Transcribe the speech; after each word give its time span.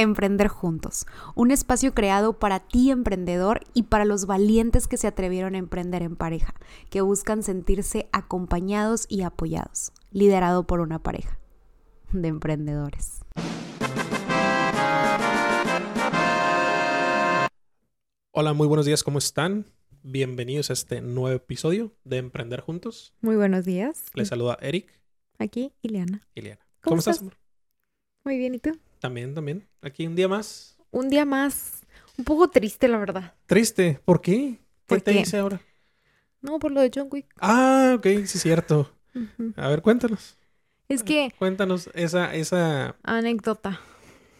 Emprender 0.00 0.46
Juntos, 0.46 1.06
un 1.34 1.50
espacio 1.50 1.92
creado 1.92 2.38
para 2.38 2.60
ti 2.60 2.92
emprendedor 2.92 3.62
y 3.74 3.82
para 3.82 4.04
los 4.04 4.26
valientes 4.26 4.86
que 4.86 4.96
se 4.96 5.08
atrevieron 5.08 5.56
a 5.56 5.58
emprender 5.58 6.04
en 6.04 6.14
pareja, 6.14 6.54
que 6.88 7.00
buscan 7.00 7.42
sentirse 7.42 8.08
acompañados 8.12 9.06
y 9.08 9.22
apoyados, 9.22 9.90
liderado 10.12 10.68
por 10.68 10.78
una 10.78 11.00
pareja 11.00 11.40
de 12.12 12.28
emprendedores. 12.28 13.22
Hola, 18.30 18.52
muy 18.52 18.68
buenos 18.68 18.86
días, 18.86 19.02
¿cómo 19.02 19.18
están? 19.18 19.66
Bienvenidos 20.04 20.70
a 20.70 20.74
este 20.74 21.00
nuevo 21.00 21.34
episodio 21.34 21.92
de 22.04 22.18
Emprender 22.18 22.60
Juntos. 22.60 23.14
Muy 23.20 23.34
buenos 23.34 23.64
días. 23.64 24.04
Les 24.14 24.28
saluda 24.28 24.58
Eric. 24.60 24.92
Aquí, 25.40 25.72
Ileana. 25.82 26.22
Ileana. 26.36 26.60
¿Cómo, 26.82 26.90
¿Cómo 26.90 26.98
estás, 27.00 27.18
amor? 27.18 27.36
Muy 28.24 28.38
bien, 28.38 28.54
¿y 28.54 28.60
tú? 28.60 28.78
También, 28.98 29.34
también. 29.34 29.66
Aquí 29.82 30.06
un 30.06 30.14
día 30.14 30.28
más. 30.28 30.76
Un 30.90 31.08
día 31.08 31.24
más. 31.24 31.82
Un 32.16 32.24
poco 32.24 32.48
triste, 32.48 32.88
la 32.88 32.98
verdad. 32.98 33.34
¿Triste? 33.46 34.00
¿Por 34.04 34.20
qué? 34.20 34.58
¿Qué 34.86 35.00
te 35.00 35.12
dice 35.12 35.38
ahora? 35.38 35.60
No, 36.40 36.58
por 36.58 36.72
lo 36.72 36.80
de 36.80 36.90
John 36.94 37.08
Wick. 37.10 37.26
Ah, 37.40 37.94
ok, 37.96 38.04
sí 38.04 38.38
es 38.38 38.42
cierto. 38.42 38.90
A 39.56 39.68
ver, 39.68 39.82
cuéntanos. 39.82 40.36
Es 40.88 41.02
que... 41.02 41.32
Cuéntanos 41.38 41.90
esa, 41.94 42.34
esa... 42.34 42.96
Anécdota. 43.02 43.80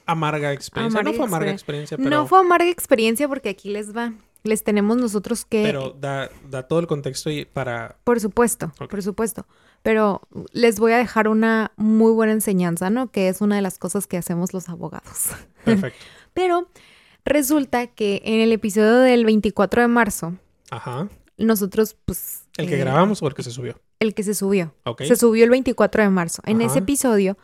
Amarga 0.07 0.53
experiencia. 0.53 1.03
no 1.03 1.12
fue 1.12 1.25
amarga 1.27 1.51
experiencia, 1.51 1.97
pero... 1.98 2.09
No 2.09 2.27
fue 2.27 2.39
amarga 2.39 2.70
experiencia 2.70 3.29
porque 3.29 3.51
aquí 3.51 3.69
les 3.69 3.95
va. 3.95 4.15
Les 4.45 4.62
tenemos 4.62 4.97
nosotros 4.97 5.45
que... 5.45 5.62
Pero 5.62 5.97
da, 5.98 6.30
da 6.48 6.62
todo 6.62 6.78
el 6.78 6.87
contexto 6.87 7.30
y 7.30 7.45
para... 7.45 7.98
Por 8.05 8.20
supuesto, 8.20 8.73
por 8.77 9.02
supuesto. 9.02 9.47
Pero 9.83 10.23
les 10.52 10.78
voy 10.78 10.92
a 10.92 10.98
dejar 10.98 11.28
una 11.28 11.73
muy 11.77 12.12
buena 12.12 12.33
enseñanza, 12.33 12.91
¿no? 12.91 13.11
Que 13.11 13.28
es 13.28 13.41
una 13.41 13.56
de 13.56 13.62
las 13.62 13.78
cosas 13.78 14.06
que 14.06 14.16
hacemos 14.16 14.52
los 14.52 14.69
abogados. 14.69 15.30
Perfecto. 15.64 16.05
Pero 16.34 16.69
resulta 17.24 17.88
que 17.88 18.23
en 18.24 18.41
el 18.41 18.52
episodio 18.52 18.98
del 18.98 19.24
24 19.24 19.83
de 19.83 19.89
marzo, 19.89 20.34
Ajá. 20.70 21.08
nosotros, 21.36 21.97
pues... 22.05 22.45
¿El 22.56 22.69
que 22.69 22.77
eh, 22.77 22.78
grabamos 22.78 23.23
o 23.23 23.27
el 23.27 23.34
que 23.34 23.42
se 23.42 23.50
subió? 23.50 23.80
El 24.00 24.14
que 24.14 24.23
se 24.23 24.34
subió. 24.34 24.75
Ok. 24.84 25.02
Se 25.02 25.17
subió 25.17 25.45
el 25.45 25.50
24 25.50 26.02
de 26.02 26.11
marzo. 26.11 26.42
En 26.47 26.61
ese 26.61 26.78
episodio 26.78 27.36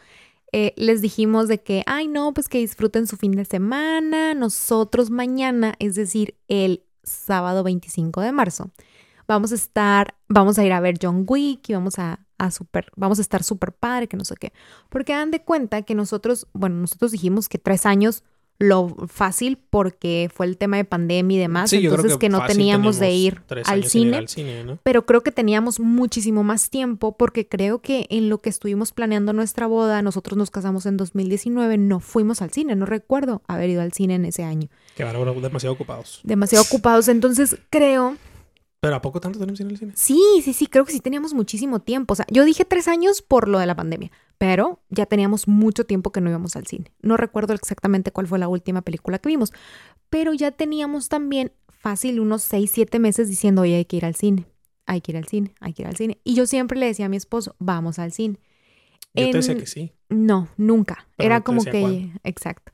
eh, 0.57 0.73
les 0.77 1.03
dijimos 1.03 1.49
de 1.49 1.61
que, 1.61 1.83
ay, 1.85 2.07
no, 2.07 2.33
pues 2.33 2.49
que 2.49 2.59
disfruten 2.59 3.09
su 3.09 3.17
fin 3.17 3.33
de 3.33 3.45
semana. 3.45 4.35
Nosotros 4.35 5.11
mañana, 5.11 5.75
es 5.81 5.97
decir, 5.97 6.37
el 6.47 6.85
sábado 7.03 7.65
25 7.65 8.21
de 8.21 8.31
marzo, 8.31 8.71
vamos 9.27 9.51
a 9.51 9.57
estar, 9.57 10.15
vamos 10.29 10.57
a 10.57 10.65
ir 10.65 10.73
a 10.73 10.79
ver 10.79 10.97
John 11.03 11.25
Wick 11.27 11.69
y 11.71 11.73
vamos 11.73 11.99
a, 11.99 12.21
a 12.39 12.53
super, 12.53 12.87
vamos 12.95 13.19
a 13.19 13.23
estar 13.23 13.43
súper 13.43 13.73
padre, 13.73 14.07
que 14.07 14.17
no 14.17 14.25
sé 14.25 14.37
qué. 14.37 14.53
Porque 14.91 15.13
dan 15.13 15.33
de 15.33 15.43
cuenta 15.43 15.83
que 15.83 15.97
nosotros, 15.97 16.47
bueno, 16.53 16.77
nosotros 16.77 17.11
dijimos 17.11 17.49
que 17.49 17.59
tres 17.59 17.85
años 17.85 18.23
lo 18.59 18.95
fácil 19.09 19.59
porque 19.71 20.31
fue 20.33 20.47
el 20.47 20.57
tema 20.57 20.77
de 20.77 20.85
pandemia 20.85 21.37
y 21.37 21.41
demás, 21.41 21.73
entonces 21.73 22.17
que, 22.17 22.29
no 22.29 22.45
teníamos 22.47 22.99
de 22.99 23.11
ir 23.11 23.43
al 23.65 23.85
cine, 23.85 24.27
pero 24.83 25.07
creo 25.07 25.23
que 25.23 25.33
teníamos 25.33 25.81
muchísimo 25.81 26.45
más 26.45 26.71
tiempo 26.71 27.17
porque 27.17 27.49
creo 27.49 27.81
que 27.81 28.07
en 28.11 28.29
lo 28.29 28.39
que 28.39 28.51
estuvimos 28.51 28.93
planeando 28.93 29.33
nuestra 29.33 29.67
boda, 29.67 30.03
nosotros 30.03 30.39
nos 30.39 30.51
casamos 30.51 30.87
en 30.87 30.97
2019, 30.97 31.79
no 31.79 32.01
fuimos 32.01 32.43
al 32.43 32.51
cine, 32.53 32.77
no 32.77 32.87
recuerdo 32.87 33.43
haber 33.49 33.71
ido 33.71 33.83
al 33.83 33.93
cine 33.93 34.15
en 34.15 34.25
ese 34.25 34.45
año. 34.45 34.69
Que 34.95 35.03
ahora 35.03 35.33
demasiado 35.33 35.75
ocupados. 35.75 36.21
Demasiado 36.23 36.65
ocupados, 36.65 37.09
entonces 37.09 37.57
creo 37.71 38.17
¿Pero 38.85 38.97
a 38.97 39.01
poco 39.01 39.19
tanto 39.19 39.39
tenemos 39.39 39.59
en 39.61 39.71
el 39.71 39.79
cine? 39.79 39.93
Sí, 39.97 40.21
sí, 40.45 40.53
sí, 40.53 40.67
creo 40.67 40.85
que 40.85 40.93
sí 40.93 41.01
teníamos 41.01 41.33
muchísimo 41.33 41.81
tiempo. 41.81 42.13
O 42.13 42.17
sea, 42.17 42.27
yo 42.31 42.45
dije 42.45 42.67
tres 42.67 42.87
años 42.87 43.23
por 43.23 43.49
lo 43.49 43.59
de 43.59 43.65
la 43.65 43.75
pandemia, 43.75 44.11
pero 44.37 44.83
ya 44.91 45.07
teníamos 45.07 45.49
mucho 45.49 45.87
tiempo 45.87 46.13
que 46.13 46.21
no 46.21 46.29
íbamos 46.29 46.55
al 46.55 46.67
cine. 46.67 46.93
No 47.01 47.17
recuerdo 47.17 47.55
exactamente 47.55 48.13
cuál 48.13 48.27
fue 48.27 48.39
la 48.39 48.47
última 48.47 48.83
película 48.83 49.19
que 49.19 49.31
vimos, 49.31 49.55
pero 50.11 50.35
ya 50.35 50.51
teníamos 50.51 51.09
también 51.09 51.53
fácil 51.71 52.21
unos 52.21 52.43
seis, 52.43 52.73
siete 52.75 52.99
meses 52.99 53.31
diciendo, 53.31 53.63
oye, 53.63 53.77
hay 53.77 53.87
que 53.87 53.97
ir 53.97 54.05
al 54.05 54.17
cine, 54.17 54.45
hay 54.85 55.01
que 55.01 55.13
ir 55.13 55.17
al 55.17 55.29
cine, 55.29 55.55
hay 55.61 55.73
que 55.73 55.81
ir 55.81 55.89
al 55.89 55.97
cine. 55.97 56.19
Y 56.23 56.35
yo 56.35 56.45
siempre 56.45 56.79
le 56.79 56.85
decía 56.85 57.07
a 57.07 57.09
mi 57.09 57.17
esposo, 57.17 57.57
vamos 57.59 57.99
al 57.99 58.13
cine. 58.13 58.39
Yo 59.15 59.31
te 59.31 59.39
decía 59.39 59.57
que 59.57 59.67
sí. 59.67 59.93
No, 60.11 60.49
nunca. 60.59 61.07
Era 61.17 61.41
como 61.41 61.65
que, 61.65 62.11
exacto. 62.23 62.71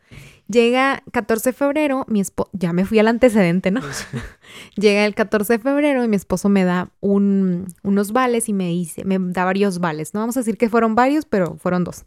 Llega 0.50 1.02
14 1.12 1.50
de 1.50 1.52
febrero, 1.52 2.04
mi 2.08 2.20
esposo, 2.20 2.50
ya 2.52 2.72
me 2.72 2.84
fui 2.84 2.98
al 2.98 3.08
antecedente, 3.08 3.70
¿no? 3.70 3.82
Llega 4.76 5.04
el 5.04 5.14
14 5.14 5.54
de 5.54 5.58
febrero 5.60 6.02
y 6.02 6.08
mi 6.08 6.16
esposo 6.16 6.48
me 6.48 6.64
da 6.64 6.90
un, 7.00 7.66
unos 7.82 8.12
vales 8.12 8.48
y 8.48 8.52
me 8.52 8.68
dice, 8.68 9.04
me 9.04 9.18
da 9.20 9.44
varios 9.44 9.78
vales. 9.78 10.12
No 10.14 10.20
vamos 10.20 10.36
a 10.36 10.40
decir 10.40 10.56
que 10.56 10.68
fueron 10.68 10.94
varios, 10.94 11.24
pero 11.24 11.56
fueron 11.56 11.84
dos. 11.84 12.04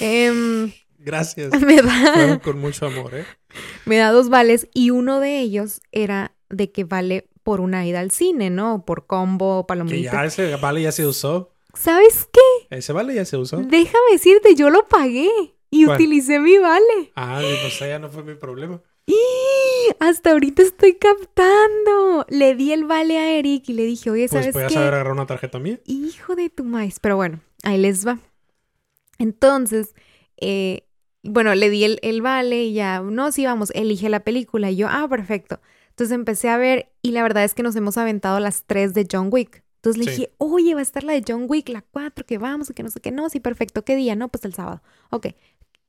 Em, 0.00 0.72
Gracias. 0.98 1.52
Me 1.60 1.82
da, 1.82 2.40
con 2.42 2.58
mucho 2.58 2.86
amor, 2.86 3.14
¿eh? 3.14 3.26
Me 3.84 3.98
da 3.98 4.10
dos 4.10 4.30
vales 4.30 4.68
y 4.72 4.88
uno 4.88 5.20
de 5.20 5.38
ellos 5.40 5.82
era 5.92 6.32
de 6.48 6.72
que 6.72 6.84
vale 6.84 7.28
por 7.42 7.60
una 7.60 7.86
ida 7.86 8.00
al 8.00 8.10
cine, 8.10 8.48
¿no? 8.48 8.86
Por 8.86 9.06
combo, 9.06 9.66
palomitas. 9.66 9.98
Que 9.98 10.16
ya 10.16 10.24
ese 10.24 10.56
vale 10.56 10.80
ya 10.80 10.92
se 10.92 11.06
usó. 11.06 11.52
¿Sabes 11.74 12.28
qué? 12.32 12.76
Ese 12.76 12.94
vale 12.94 13.14
ya 13.14 13.24
se 13.26 13.36
usó. 13.36 13.58
Déjame 13.58 14.12
decirte, 14.12 14.54
yo 14.54 14.70
lo 14.70 14.88
pagué 14.88 15.28
y 15.74 15.86
utilicé 15.86 16.38
mi 16.38 16.58
vale. 16.58 17.12
Ah, 17.16 17.40
pues 17.62 17.78
ya 17.78 17.98
no 17.98 18.08
fue 18.08 18.22
mi 18.22 18.34
problema. 18.34 18.80
Y 19.06 19.16
hasta 20.00 20.32
ahorita 20.32 20.62
estoy 20.62 20.94
captando. 20.94 22.24
Le 22.28 22.54
di 22.54 22.72
el 22.72 22.84
vale 22.84 23.18
a 23.18 23.32
Eric 23.32 23.68
y 23.68 23.72
le 23.74 23.84
dije, 23.84 24.10
oye, 24.10 24.28
¿sabes 24.28 24.52
pues, 24.52 24.72
qué? 24.72 24.78
haber 24.78 24.94
agarrado 24.94 25.14
una 25.14 25.26
tarjeta 25.26 25.58
mía? 25.58 25.80
Hijo 25.84 26.36
de 26.36 26.48
tu 26.48 26.64
maíz. 26.64 27.00
Pero 27.00 27.16
bueno, 27.16 27.40
ahí 27.64 27.78
les 27.78 28.06
va. 28.06 28.18
Entonces, 29.18 29.94
eh, 30.36 30.86
bueno, 31.22 31.54
le 31.54 31.70
di 31.70 31.84
el, 31.84 31.98
el, 32.02 32.22
vale 32.22 32.64
y 32.64 32.74
ya, 32.74 33.00
no, 33.00 33.32
sí, 33.32 33.44
vamos, 33.44 33.70
elige 33.74 34.08
la 34.08 34.20
película. 34.20 34.70
Y 34.70 34.76
yo, 34.76 34.88
ah, 34.88 35.06
perfecto. 35.08 35.60
Entonces 35.90 36.14
empecé 36.14 36.48
a 36.48 36.56
ver 36.56 36.92
y 37.02 37.12
la 37.12 37.22
verdad 37.22 37.44
es 37.44 37.54
que 37.54 37.62
nos 37.62 37.76
hemos 37.76 37.98
aventado 37.98 38.40
las 38.40 38.64
tres 38.64 38.94
de 38.94 39.06
John 39.10 39.28
Wick. 39.30 39.64
Entonces 39.76 40.02
le 40.02 40.10
dije, 40.10 40.30
oye, 40.38 40.72
va 40.72 40.80
a 40.80 40.82
estar 40.82 41.04
la 41.04 41.12
de 41.12 41.22
John 41.28 41.44
Wick, 41.46 41.68
la 41.68 41.82
cuatro, 41.82 42.24
que 42.24 42.38
vamos, 42.38 42.72
que 42.74 42.82
no 42.82 42.88
sé 42.88 43.00
qué, 43.00 43.10
no, 43.10 43.28
sí, 43.28 43.38
perfecto, 43.38 43.84
¿qué 43.84 43.96
día? 43.96 44.16
No, 44.16 44.28
pues 44.28 44.46
el 44.46 44.54
sábado. 44.54 44.82
Ok, 45.10 45.26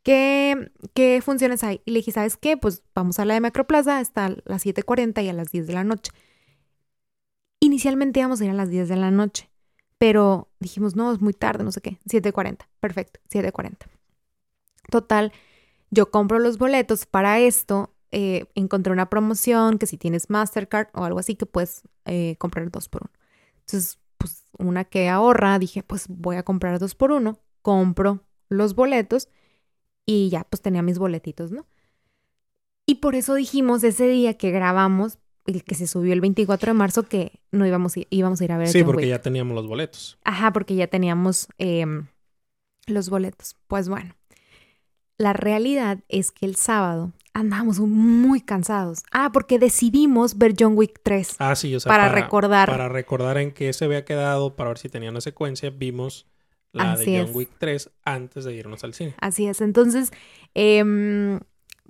¿Qué, 0.05 0.71
¿qué 0.93 1.19
funciones 1.23 1.63
hay? 1.63 1.81
Y 1.83 1.89
le 1.89 1.97
dije, 1.97 2.11
¿sabes 2.11 2.37
qué? 2.37 2.57
Pues 2.57 2.83
vamos 2.93 3.17
a 3.17 3.25
la 3.25 3.33
de 3.33 3.39
Macroplaza, 3.41 3.99
está 4.01 4.27
a 4.27 4.35
las 4.45 4.63
7.40 4.63 5.23
y 5.23 5.29
a 5.29 5.33
las 5.33 5.51
10 5.51 5.65
de 5.65 5.73
la 5.73 5.83
noche. 5.83 6.11
Inicialmente 7.59 8.19
íbamos 8.19 8.39
a 8.39 8.45
ir 8.45 8.51
a 8.51 8.53
las 8.53 8.69
10 8.69 8.87
de 8.87 8.97
la 8.97 9.09
noche, 9.09 9.49
pero 9.97 10.47
dijimos, 10.59 10.95
no, 10.95 11.11
es 11.11 11.21
muy 11.21 11.33
tarde, 11.33 11.63
no 11.63 11.71
sé 11.71 11.81
qué, 11.81 11.97
7.40, 12.07 12.67
perfecto, 12.79 13.19
7.40. 13.31 13.87
Total, 14.91 15.33
yo 15.89 16.11
compro 16.11 16.37
los 16.37 16.59
boletos 16.59 17.07
para 17.07 17.39
esto, 17.39 17.91
eh, 18.11 18.45
encontré 18.53 18.93
una 18.93 19.09
promoción 19.09 19.79
que 19.79 19.87
si 19.87 19.97
tienes 19.97 20.29
Mastercard 20.29 20.89
o 20.93 21.03
algo 21.03 21.17
así 21.17 21.33
que 21.33 21.47
puedes 21.47 21.81
eh, 22.05 22.35
comprar 22.37 22.69
dos 22.69 22.89
por 22.89 23.01
uno. 23.09 23.11
Entonces, 23.61 23.97
pues 24.19 24.43
una 24.59 24.83
que 24.83 25.09
ahorra, 25.09 25.57
dije, 25.57 25.81
pues 25.81 26.05
voy 26.07 26.35
a 26.35 26.43
comprar 26.43 26.77
dos 26.77 26.93
por 26.93 27.11
uno, 27.11 27.39
compro 27.63 28.21
los 28.49 28.75
boletos 28.75 29.29
y 30.05 30.29
ya 30.29 30.45
pues 30.49 30.61
tenía 30.61 30.81
mis 30.81 30.97
boletitos, 30.97 31.51
¿no? 31.51 31.65
Y 32.85 32.95
por 32.95 33.15
eso 33.15 33.33
dijimos 33.33 33.83
ese 33.83 34.07
día 34.07 34.35
que 34.35 34.51
grabamos, 34.51 35.17
el 35.45 35.63
que 35.63 35.75
se 35.75 35.87
subió 35.87 36.13
el 36.13 36.21
24 36.21 36.71
de 36.71 36.77
marzo, 36.77 37.03
que 37.03 37.39
no 37.51 37.65
íbamos, 37.65 37.97
a, 37.97 38.01
íbamos 38.09 38.41
a 38.41 38.43
ir 38.43 38.51
a 38.51 38.57
ver. 38.57 38.67
Sí, 38.67 38.83
porque 38.83 39.07
ya 39.07 39.21
teníamos 39.21 39.55
los 39.55 39.67
boletos. 39.67 40.19
Ajá, 40.23 40.53
porque 40.53 40.75
ya 40.75 40.87
teníamos 40.87 41.47
em, 41.57 42.07
los 42.85 43.09
boletos. 43.09 43.55
Pues 43.67 43.89
bueno, 43.89 44.15
la 45.17 45.33
realidad 45.33 45.99
es 46.09 46.31
que 46.31 46.45
el 46.45 46.55
sábado 46.55 47.13
andábamos 47.33 47.79
muy 47.79 48.41
cansados. 48.41 49.03
Ah, 49.11 49.31
porque 49.33 49.57
decidimos 49.59 50.37
ver 50.37 50.53
John 50.57 50.77
Wick 50.77 50.99
3. 51.03 51.35
Ah, 51.39 51.55
sí, 51.55 51.75
o 51.75 51.79
sea, 51.79 51.89
para, 51.89 52.09
recordar. 52.09 52.69
Para 52.69 52.87
recordar 52.87 53.37
en 53.37 53.51
qué 53.51 53.73
se 53.73 53.85
había 53.85 54.05
quedado, 54.05 54.55
para 54.55 54.69
ver 54.69 54.77
si 54.77 54.89
tenía 54.89 55.09
una 55.09 55.21
secuencia, 55.21 55.71
vimos 55.71 56.27
la 56.75 56.95
de 56.97 57.23
John 57.23 57.35
Wick 57.35 57.49
3 57.57 57.89
antes 58.03 58.45
de 58.45 58.53
irnos 58.53 58.83
al 58.83 58.93
cine. 58.93 59.15
Así 59.19 59.47
es. 59.47 59.61
Entonces, 59.61 60.11
eh, 60.53 61.39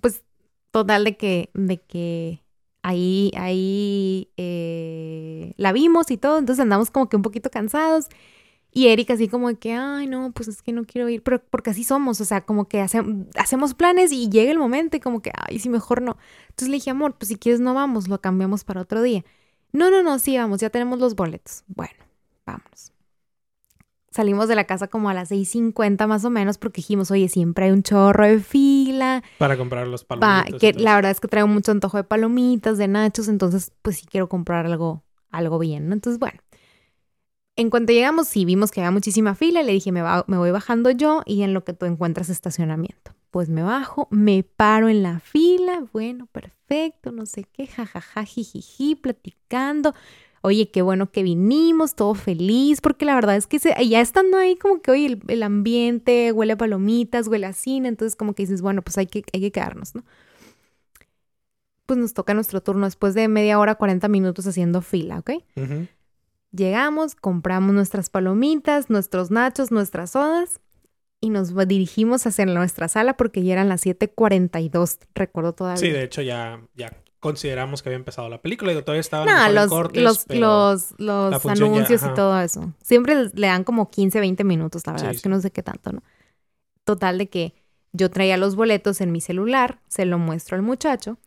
pues 0.01 0.23
total 0.71 1.03
de 1.03 1.17
que, 1.17 1.49
de 1.53 1.81
que 1.81 2.43
ahí, 2.81 3.31
ahí 3.35 4.29
eh, 4.37 5.53
la 5.57 5.71
vimos 5.71 6.11
y 6.11 6.17
todo. 6.17 6.37
Entonces 6.37 6.61
andamos 6.61 6.91
como 6.91 7.09
que 7.09 7.15
un 7.15 7.21
poquito 7.21 7.49
cansados. 7.49 8.07
Y 8.71 8.89
Erika 8.89 9.13
así 9.13 9.29
como 9.29 9.47
de 9.47 9.55
que, 9.55 9.71
ay, 9.73 10.05
no, 10.05 10.33
pues 10.33 10.49
es 10.49 10.61
que 10.61 10.73
no 10.73 10.83
quiero 10.83 11.07
ir, 11.07 11.23
pero 11.23 11.41
porque 11.49 11.69
así 11.69 11.85
somos, 11.85 12.19
o 12.19 12.25
sea, 12.25 12.41
como 12.41 12.67
que 12.67 12.81
hacemos 12.81 13.73
planes 13.73 14.11
y 14.11 14.27
llega 14.29 14.51
el 14.51 14.59
momento 14.59 14.97
y 14.97 14.99
como 14.99 15.21
que, 15.21 15.31
ay, 15.33 15.59
sí, 15.59 15.69
mejor 15.69 16.01
no. 16.01 16.17
Entonces 16.49 16.67
le 16.67 16.75
dije, 16.75 16.89
amor, 16.89 17.15
pues 17.17 17.29
si 17.29 17.37
quieres 17.37 17.61
no 17.61 17.73
vamos, 17.73 18.09
lo 18.09 18.19
cambiamos 18.19 18.65
para 18.65 18.81
otro 18.81 19.01
día. 19.01 19.23
No, 19.71 19.89
no, 19.89 20.03
no, 20.03 20.19
sí, 20.19 20.37
vamos, 20.37 20.59
ya 20.59 20.69
tenemos 20.69 20.99
los 20.99 21.15
boletos. 21.15 21.63
Bueno, 21.67 21.95
vámonos. 22.45 22.91
Salimos 24.15 24.47
de 24.47 24.55
la 24.55 24.63
casa 24.63 24.87
como 24.87 25.09
a 25.09 25.13
las 25.13 25.29
6.50 25.29 26.07
más 26.07 26.23
o 26.23 26.29
menos 26.29 26.57
porque 26.57 26.77
dijimos, 26.77 27.11
oye, 27.11 27.27
siempre 27.27 27.65
hay 27.65 27.71
un 27.71 27.83
chorro 27.83 28.25
de 28.25 28.39
fila. 28.39 29.21
Para 29.37 29.57
comprar 29.57 29.87
los 29.87 30.05
palomitas. 30.05 30.57
que 30.57 30.71
la 30.71 30.95
verdad 30.95 31.11
es 31.11 31.19
que 31.19 31.27
traigo 31.27 31.49
mucho 31.49 31.73
antojo 31.73 31.97
de 31.97 32.05
palomitas, 32.05 32.77
de 32.77 32.87
nachos, 32.87 33.27
entonces 33.27 33.73
pues 33.81 33.97
sí 33.97 34.05
quiero 34.09 34.29
comprar 34.29 34.67
algo, 34.67 35.03
algo 35.31 35.59
bien, 35.59 35.89
¿no? 35.89 35.93
Entonces, 35.95 36.17
bueno. 36.17 36.39
En 37.57 37.69
cuanto 37.69 37.91
llegamos, 37.91 38.29
sí 38.29 38.45
vimos 38.45 38.71
que 38.71 38.79
había 38.79 38.91
muchísima 38.91 39.35
fila, 39.35 39.63
le 39.63 39.73
dije, 39.73 39.91
me, 39.91 40.01
me 40.27 40.37
voy 40.37 40.51
bajando 40.51 40.91
yo 40.91 41.21
y 41.25 41.41
en 41.41 41.53
lo 41.53 41.65
que 41.65 41.73
tú 41.73 41.85
encuentras 41.85 42.29
estacionamiento. 42.29 43.11
pues 43.31 43.49
me 43.49 43.63
bajo, 43.63 44.07
me 44.11 44.43
paro 44.43 44.87
en 44.87 45.03
la 45.03 45.19
fila, 45.19 45.83
bueno, 45.91 46.27
perfecto, 46.27 47.11
no 47.11 47.25
sé 47.25 47.43
qué, 47.43 47.67
jajaja, 47.67 48.23
jijiji, 48.23 48.95
platicando. 48.95 49.93
Oye, 50.45 50.69
qué 50.69 50.83
bueno 50.83 51.09
que 51.09 51.23
vinimos, 51.23 51.95
todo 51.95 52.13
feliz, 52.13 52.79
porque 52.79 53.03
la 53.03 53.15
verdad 53.15 53.35
es 53.35 53.47
que 53.47 53.57
ya 53.57 53.99
estando 53.99 54.37
ahí 54.37 54.55
como 54.55 54.79
que, 54.79 54.91
oye, 54.91 55.19
el, 55.27 55.41
ambiente 55.41 56.31
huele 56.31 56.53
a 56.53 56.55
palomitas, 56.55 57.27
huele 57.27 57.47
a 57.47 57.53
cine, 57.53 57.87
entonces 57.87 58.15
como 58.15 58.35
que 58.35 58.43
dices, 58.43 58.61
bueno, 58.61 58.83
pues 58.83 58.95
hay 58.99 59.07
que, 59.07 59.23
hay 59.33 59.41
que 59.41 59.51
quedarnos, 59.51 59.95
¿no? 59.95 60.03
Pues 61.87 61.97
nos 61.97 62.13
toca 62.13 62.35
nuestro 62.35 62.61
turno 62.61 62.85
después 62.85 63.15
de 63.15 63.27
media 63.27 63.57
hora, 63.57 63.73
40 63.73 64.07
minutos 64.07 64.45
haciendo 64.45 64.83
fila, 64.83 65.17
¿ok? 65.17 65.31
Llegamos, 66.51 67.15
compramos 67.15 67.73
nuestras 67.73 68.11
palomitas, 68.11 68.91
nuestros 68.91 69.31
nachos, 69.31 69.71
nuestras 69.71 70.11
sodas 70.11 70.61
y 71.21 71.31
nos 71.31 71.55
dirigimos 71.67 72.27
hacia 72.27 72.45
nuestra 72.45 72.87
sala 72.87 73.17
porque 73.17 73.41
ya 73.41 73.53
eran 73.53 73.67
las 73.67 73.81
7:42, 73.83 74.99
recuerdo 75.15 75.53
todavía. 75.53 75.81
Sí, 75.81 75.89
de 75.89 76.03
hecho 76.03 76.21
ya, 76.21 76.61
ya 76.75 76.91
consideramos 77.25 77.81
que 77.81 77.89
había 77.89 77.97
empezado 77.97 78.29
la 78.29 78.39
película. 78.39 78.71
y 78.71 78.79
todavía 78.83 79.01
estaban 79.01 79.25
no, 79.27 79.49
los, 79.49 79.67
cortes, 79.67 80.03
los, 80.03 80.27
los, 80.29 80.93
los 80.99 81.45
anuncios 81.47 82.03
y 82.03 82.13
todo 82.13 82.39
eso. 82.39 82.71
Siempre 82.83 83.31
le 83.33 83.47
dan 83.47 83.63
como 83.63 83.89
15, 83.89 84.19
20 84.19 84.43
minutos, 84.43 84.85
la 84.85 84.93
verdad 84.93 85.09
es 85.09 85.23
que 85.23 85.29
no 85.29 85.41
sé 85.41 85.49
qué 85.49 85.63
tanto, 85.63 85.91
¿no? 85.91 86.03
Total 86.83 87.17
de 87.17 87.27
que 87.27 87.55
yo 87.93 88.11
traía 88.11 88.37
los 88.37 88.55
boletos 88.55 89.01
en 89.01 89.11
mi 89.11 89.21
celular, 89.21 89.79
se 89.87 90.05
lo 90.05 90.19
muestro 90.19 90.55
al 90.55 90.61
muchacho 90.61 91.17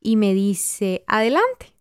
y 0.00 0.16
me 0.16 0.32
dice, 0.32 1.04
adelante. 1.06 1.74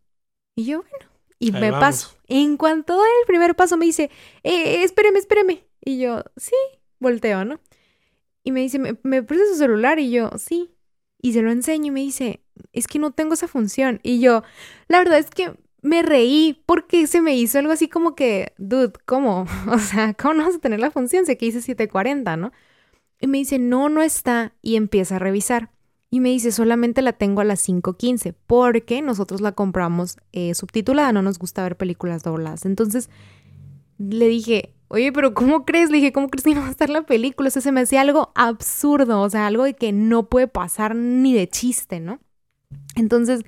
Y 0.53 0.65
yo, 0.65 0.79
bueno, 0.81 1.09
y 1.39 1.53
me 1.53 1.71
paso. 1.71 2.17
En 2.27 2.57
cuanto 2.57 2.97
da 2.97 3.06
el 3.21 3.25
primer 3.25 3.56
paso 3.56 3.77
me 3.77 3.85
dice, 3.85 4.09
eh, 4.44 4.83
espéreme, 4.83 5.19
espéreme. 5.19 5.63
Y 5.79 5.97
yo, 5.97 6.25
sí, 6.35 6.57
volteo, 7.00 7.45
¿no? 7.45 7.62
Y 8.44 8.51
me 8.51 8.59
dice, 8.59 8.79
¿me, 8.79 8.97
me 9.03 9.25
su 9.25 9.56
celular? 9.56 9.97
Y 9.97 10.12
yo, 10.12 10.31
sí. 10.38 10.75
Y 11.21 11.31
se 11.31 11.41
lo 11.41 11.51
enseño 11.51 11.88
y 11.88 11.91
me 11.91 12.01
dice, 12.01 12.41
es 12.73 12.87
que 12.87 12.99
no 12.99 13.11
tengo 13.11 13.33
esa 13.33 13.47
función. 13.47 13.99
Y 14.03 14.19
yo, 14.19 14.43
la 14.87 14.99
verdad 14.99 15.19
es 15.19 15.29
que 15.29 15.53
me 15.81 16.03
reí 16.03 16.61
porque 16.65 17.07
se 17.07 17.21
me 17.21 17.35
hizo 17.35 17.59
algo 17.59 17.71
así 17.71 17.87
como 17.87 18.15
que, 18.15 18.53
dude, 18.57 18.93
¿cómo? 19.05 19.45
O 19.71 19.79
sea, 19.79 20.13
¿cómo 20.13 20.35
no 20.35 20.45
vas 20.45 20.55
a 20.55 20.59
tener 20.59 20.79
la 20.79 20.91
función? 20.91 21.25
Sé 21.25 21.37
que 21.37 21.45
dice 21.45 21.61
740, 21.61 22.37
¿no? 22.37 22.51
Y 23.19 23.27
me 23.27 23.37
dice, 23.37 23.59
no, 23.59 23.89
no 23.89 24.01
está. 24.01 24.53
Y 24.61 24.75
empieza 24.75 25.17
a 25.17 25.19
revisar. 25.19 25.71
Y 26.09 26.19
me 26.19 26.29
dice, 26.29 26.51
solamente 26.51 27.01
la 27.01 27.13
tengo 27.13 27.41
a 27.41 27.45
las 27.45 27.67
5.15 27.67 28.35
porque 28.45 29.01
nosotros 29.01 29.39
la 29.39 29.53
compramos 29.53 30.17
eh, 30.33 30.53
subtitulada, 30.55 31.13
no 31.13 31.21
nos 31.21 31.39
gusta 31.39 31.63
ver 31.63 31.77
películas 31.77 32.21
dobladas. 32.21 32.65
Entonces 32.65 33.09
le 33.97 34.27
dije, 34.27 34.73
oye, 34.89 35.13
pero 35.13 35.33
¿cómo 35.33 35.63
crees? 35.63 35.89
Le 35.89 35.97
dije, 35.97 36.11
¿cómo 36.11 36.27
crees 36.29 36.43
que 36.43 36.53
no 36.53 36.61
va 36.61 36.67
a 36.67 36.71
estar 36.71 36.89
la 36.89 37.03
película? 37.03 37.47
O 37.47 37.51
sea, 37.51 37.61
se 37.61 37.71
me 37.71 37.79
hacía 37.79 38.01
algo 38.01 38.33
absurdo, 38.35 39.21
o 39.21 39.29
sea, 39.29 39.47
algo 39.47 39.63
de 39.63 39.73
que 39.73 39.93
no 39.93 40.27
puede 40.27 40.49
pasar 40.49 40.95
ni 40.95 41.33
de 41.33 41.47
chiste, 41.47 42.01
¿no? 42.01 42.19
Entonces, 42.95 43.43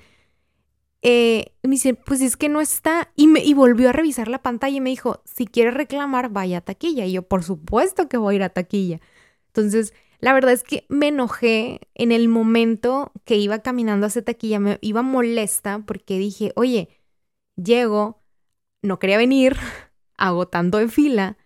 eh, 1.02 1.52
me 1.62 1.72
dice, 1.72 1.94
pues 1.94 2.20
es 2.22 2.36
que 2.36 2.48
no 2.48 2.60
está. 2.60 3.12
Y, 3.14 3.26
me, 3.26 3.44
y 3.44 3.54
volvió 3.54 3.90
a 3.90 3.92
revisar 3.92 4.28
la 4.28 4.42
pantalla 4.42 4.76
y 4.76 4.80
me 4.80 4.90
dijo, 4.90 5.22
si 5.24 5.46
quieres 5.46 5.74
reclamar, 5.74 6.30
vaya 6.30 6.58
a 6.58 6.60
taquilla. 6.62 7.06
Y 7.06 7.12
yo, 7.12 7.22
por 7.22 7.44
supuesto 7.44 8.08
que 8.08 8.16
voy 8.16 8.34
a 8.34 8.36
ir 8.36 8.42
a 8.42 8.48
taquilla. 8.50 9.00
Entonces, 9.48 9.92
la 10.20 10.32
verdad 10.32 10.52
es 10.52 10.62
que 10.62 10.86
me 10.88 11.08
enojé 11.08 11.80
en 11.94 12.10
el 12.10 12.28
momento 12.28 13.12
que 13.24 13.36
iba 13.36 13.58
caminando 13.58 14.06
hacia 14.06 14.24
taquilla, 14.24 14.58
me 14.58 14.78
iba 14.80 15.02
molesta 15.02 15.82
porque 15.86 16.18
dije, 16.18 16.52
oye, 16.56 16.88
llego, 17.56 18.22
no 18.82 18.98
quería 18.98 19.18
venir, 19.18 19.56
agotando 20.16 20.80
en 20.80 20.90
fila 20.90 21.36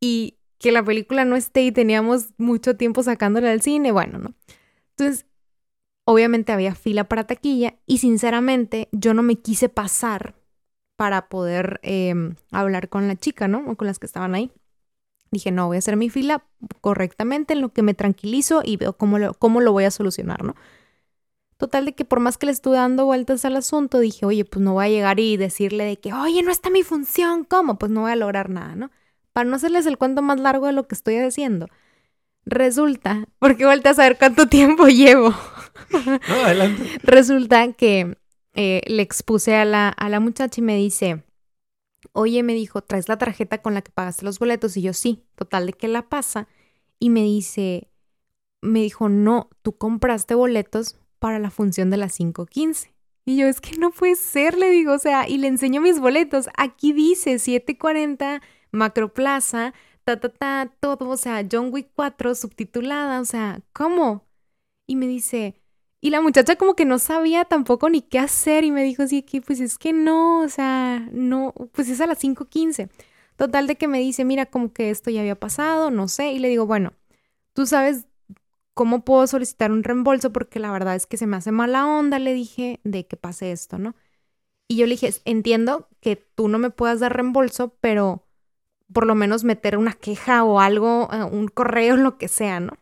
y 0.00 0.38
que 0.58 0.72
la 0.72 0.82
película 0.82 1.26
no 1.26 1.36
esté 1.36 1.64
y 1.64 1.72
teníamos 1.72 2.28
mucho 2.38 2.76
tiempo 2.76 3.02
sacándola 3.02 3.50
del 3.50 3.60
cine, 3.60 3.92
bueno, 3.92 4.18
¿no? 4.18 4.34
Entonces, 4.96 5.26
obviamente 6.04 6.52
había 6.52 6.74
fila 6.74 7.04
para 7.04 7.26
taquilla 7.26 7.74
y 7.86 7.98
sinceramente 7.98 8.88
yo 8.92 9.14
no 9.14 9.22
me 9.22 9.36
quise 9.36 9.68
pasar 9.68 10.34
para 10.96 11.28
poder 11.28 11.80
em, 11.82 12.36
hablar 12.50 12.88
con 12.88 13.08
la 13.08 13.16
chica, 13.16 13.48
¿no? 13.48 13.64
O 13.70 13.76
con 13.76 13.86
las 13.86 13.98
que 13.98 14.06
estaban 14.06 14.34
ahí. 14.34 14.52
Dije, 15.30 15.50
no, 15.50 15.66
voy 15.66 15.76
a 15.76 15.78
hacer 15.78 15.96
mi 15.96 16.10
fila 16.10 16.44
correctamente 16.80 17.54
en 17.54 17.60
lo 17.60 17.70
que 17.70 17.82
me 17.82 17.94
tranquilizo 17.94 18.62
y 18.64 18.76
veo 18.76 18.92
cómo 18.96 19.18
lo, 19.18 19.34
cómo 19.34 19.60
lo 19.60 19.72
voy 19.72 19.84
a 19.84 19.90
solucionar, 19.90 20.44
¿no? 20.44 20.54
Total 21.56 21.84
de 21.84 21.94
que 21.94 22.04
por 22.04 22.20
más 22.20 22.36
que 22.36 22.46
le 22.46 22.52
estuve 22.52 22.76
dando 22.76 23.04
vueltas 23.04 23.44
al 23.44 23.56
asunto, 23.56 23.98
dije, 23.98 24.26
oye, 24.26 24.44
pues 24.44 24.62
no 24.62 24.74
voy 24.74 24.86
a 24.86 24.88
llegar 24.88 25.18
y 25.20 25.36
decirle 25.36 25.84
de 25.84 25.96
que, 25.96 26.12
oye, 26.12 26.42
no 26.42 26.50
está 26.50 26.70
mi 26.70 26.82
función, 26.82 27.44
¿cómo? 27.44 27.78
Pues 27.78 27.90
no 27.90 28.02
voy 28.02 28.12
a 28.12 28.16
lograr 28.16 28.50
nada, 28.50 28.76
¿no? 28.76 28.90
Para 29.32 29.48
no 29.48 29.56
hacerles 29.56 29.86
el 29.86 29.98
cuento 29.98 30.22
más 30.22 30.38
largo 30.38 30.66
de 30.66 30.72
lo 30.72 30.86
que 30.86 30.94
estoy 30.94 31.18
diciendo. 31.18 31.68
Resulta, 32.44 33.26
porque 33.38 33.64
vuelta 33.64 33.90
a 33.90 33.94
saber 33.94 34.18
cuánto 34.18 34.46
tiempo 34.48 34.86
llevo. 34.86 35.34
Adelante. 36.28 36.98
Resulta 37.02 37.72
que 37.72 38.16
eh, 38.54 38.82
le 38.86 39.02
expuse 39.02 39.54
a 39.56 39.64
la, 39.64 39.88
a 39.88 40.08
la 40.08 40.20
muchacha 40.20 40.60
y 40.60 40.64
me 40.64 40.76
dice, 40.76 41.24
oye, 42.12 42.42
me 42.42 42.54
dijo, 42.54 42.82
¿traes 42.82 43.08
la 43.08 43.18
tarjeta 43.18 43.62
con 43.62 43.74
la 43.74 43.82
que 43.82 43.92
pagaste 43.92 44.24
los 44.24 44.38
boletos? 44.38 44.76
Y 44.76 44.82
yo, 44.82 44.92
sí, 44.92 45.24
total 45.34 45.66
de 45.66 45.72
que 45.72 45.88
la 45.88 46.08
pasa. 46.08 46.48
Y 46.98 47.10
me 47.10 47.22
dice, 47.22 47.88
me 48.62 48.80
dijo, 48.80 49.08
no, 49.08 49.50
tú 49.62 49.76
compraste 49.76 50.34
boletos 50.34 50.96
para 51.18 51.38
la 51.38 51.50
función 51.50 51.90
de 51.90 51.96
las 51.96 52.18
5.15. 52.18 52.92
Y 53.26 53.38
yo, 53.38 53.46
es 53.46 53.60
que 53.60 53.78
no 53.78 53.90
puede 53.90 54.16
ser, 54.16 54.56
le 54.58 54.70
digo, 54.70 54.92
o 54.92 54.98
sea, 54.98 55.28
y 55.28 55.38
le 55.38 55.48
enseño 55.48 55.80
mis 55.80 55.98
boletos. 55.98 56.48
Aquí 56.56 56.92
dice 56.92 57.36
7.40, 57.36 58.42
Macroplaza, 58.70 59.72
ta, 60.04 60.20
ta, 60.20 60.28
ta, 60.28 60.72
todo, 60.80 61.08
o 61.08 61.16
sea, 61.16 61.46
John 61.50 61.70
Wick 61.72 61.90
4 61.94 62.34
subtitulada, 62.34 63.20
o 63.20 63.24
sea, 63.24 63.62
¿cómo? 63.72 64.26
Y 64.86 64.96
me 64.96 65.06
dice, 65.06 65.54
y 66.04 66.10
la 66.10 66.20
muchacha 66.20 66.56
como 66.56 66.76
que 66.76 66.84
no 66.84 66.98
sabía 66.98 67.46
tampoco 67.46 67.88
ni 67.88 68.02
qué 68.02 68.18
hacer 68.18 68.62
y 68.62 68.70
me 68.70 68.82
dijo 68.82 69.04
así 69.04 69.22
que 69.22 69.40
pues 69.40 69.58
es 69.58 69.78
que 69.78 69.94
no, 69.94 70.40
o 70.42 70.48
sea, 70.50 71.08
no, 71.12 71.54
pues 71.72 71.88
es 71.88 71.98
a 72.02 72.06
las 72.06 72.18
5.15. 72.18 72.90
Total 73.36 73.66
de 73.66 73.76
que 73.76 73.88
me 73.88 74.00
dice, 74.00 74.22
mira, 74.26 74.44
como 74.44 74.74
que 74.74 74.90
esto 74.90 75.10
ya 75.10 75.20
había 75.20 75.40
pasado, 75.40 75.90
no 75.90 76.06
sé, 76.08 76.32
y 76.32 76.40
le 76.40 76.50
digo, 76.50 76.66
bueno, 76.66 76.92
tú 77.54 77.64
sabes 77.64 78.06
cómo 78.74 79.02
puedo 79.02 79.26
solicitar 79.26 79.72
un 79.72 79.82
reembolso 79.82 80.30
porque 80.30 80.58
la 80.60 80.70
verdad 80.72 80.94
es 80.94 81.06
que 81.06 81.16
se 81.16 81.26
me 81.26 81.38
hace 81.38 81.52
mala 81.52 81.86
onda, 81.86 82.18
le 82.18 82.34
dije, 82.34 82.80
de 82.84 83.06
que 83.06 83.16
pase 83.16 83.50
esto, 83.50 83.78
¿no? 83.78 83.96
Y 84.68 84.76
yo 84.76 84.86
le 84.86 84.96
dije, 84.96 85.14
entiendo 85.24 85.88
que 86.02 86.16
tú 86.16 86.48
no 86.48 86.58
me 86.58 86.68
puedas 86.68 87.00
dar 87.00 87.14
reembolso, 87.16 87.78
pero 87.80 88.26
por 88.92 89.06
lo 89.06 89.14
menos 89.14 89.42
meter 89.44 89.78
una 89.78 89.94
queja 89.94 90.44
o 90.44 90.60
algo, 90.60 91.08
eh, 91.14 91.24
un 91.24 91.48
correo, 91.48 91.96
lo 91.98 92.18
que 92.18 92.28
sea, 92.28 92.60
¿no? 92.60 92.76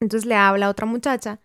Entonces 0.00 0.26
le 0.26 0.36
habla 0.36 0.66
a 0.66 0.70
otra 0.70 0.86
muchacha 0.86 1.40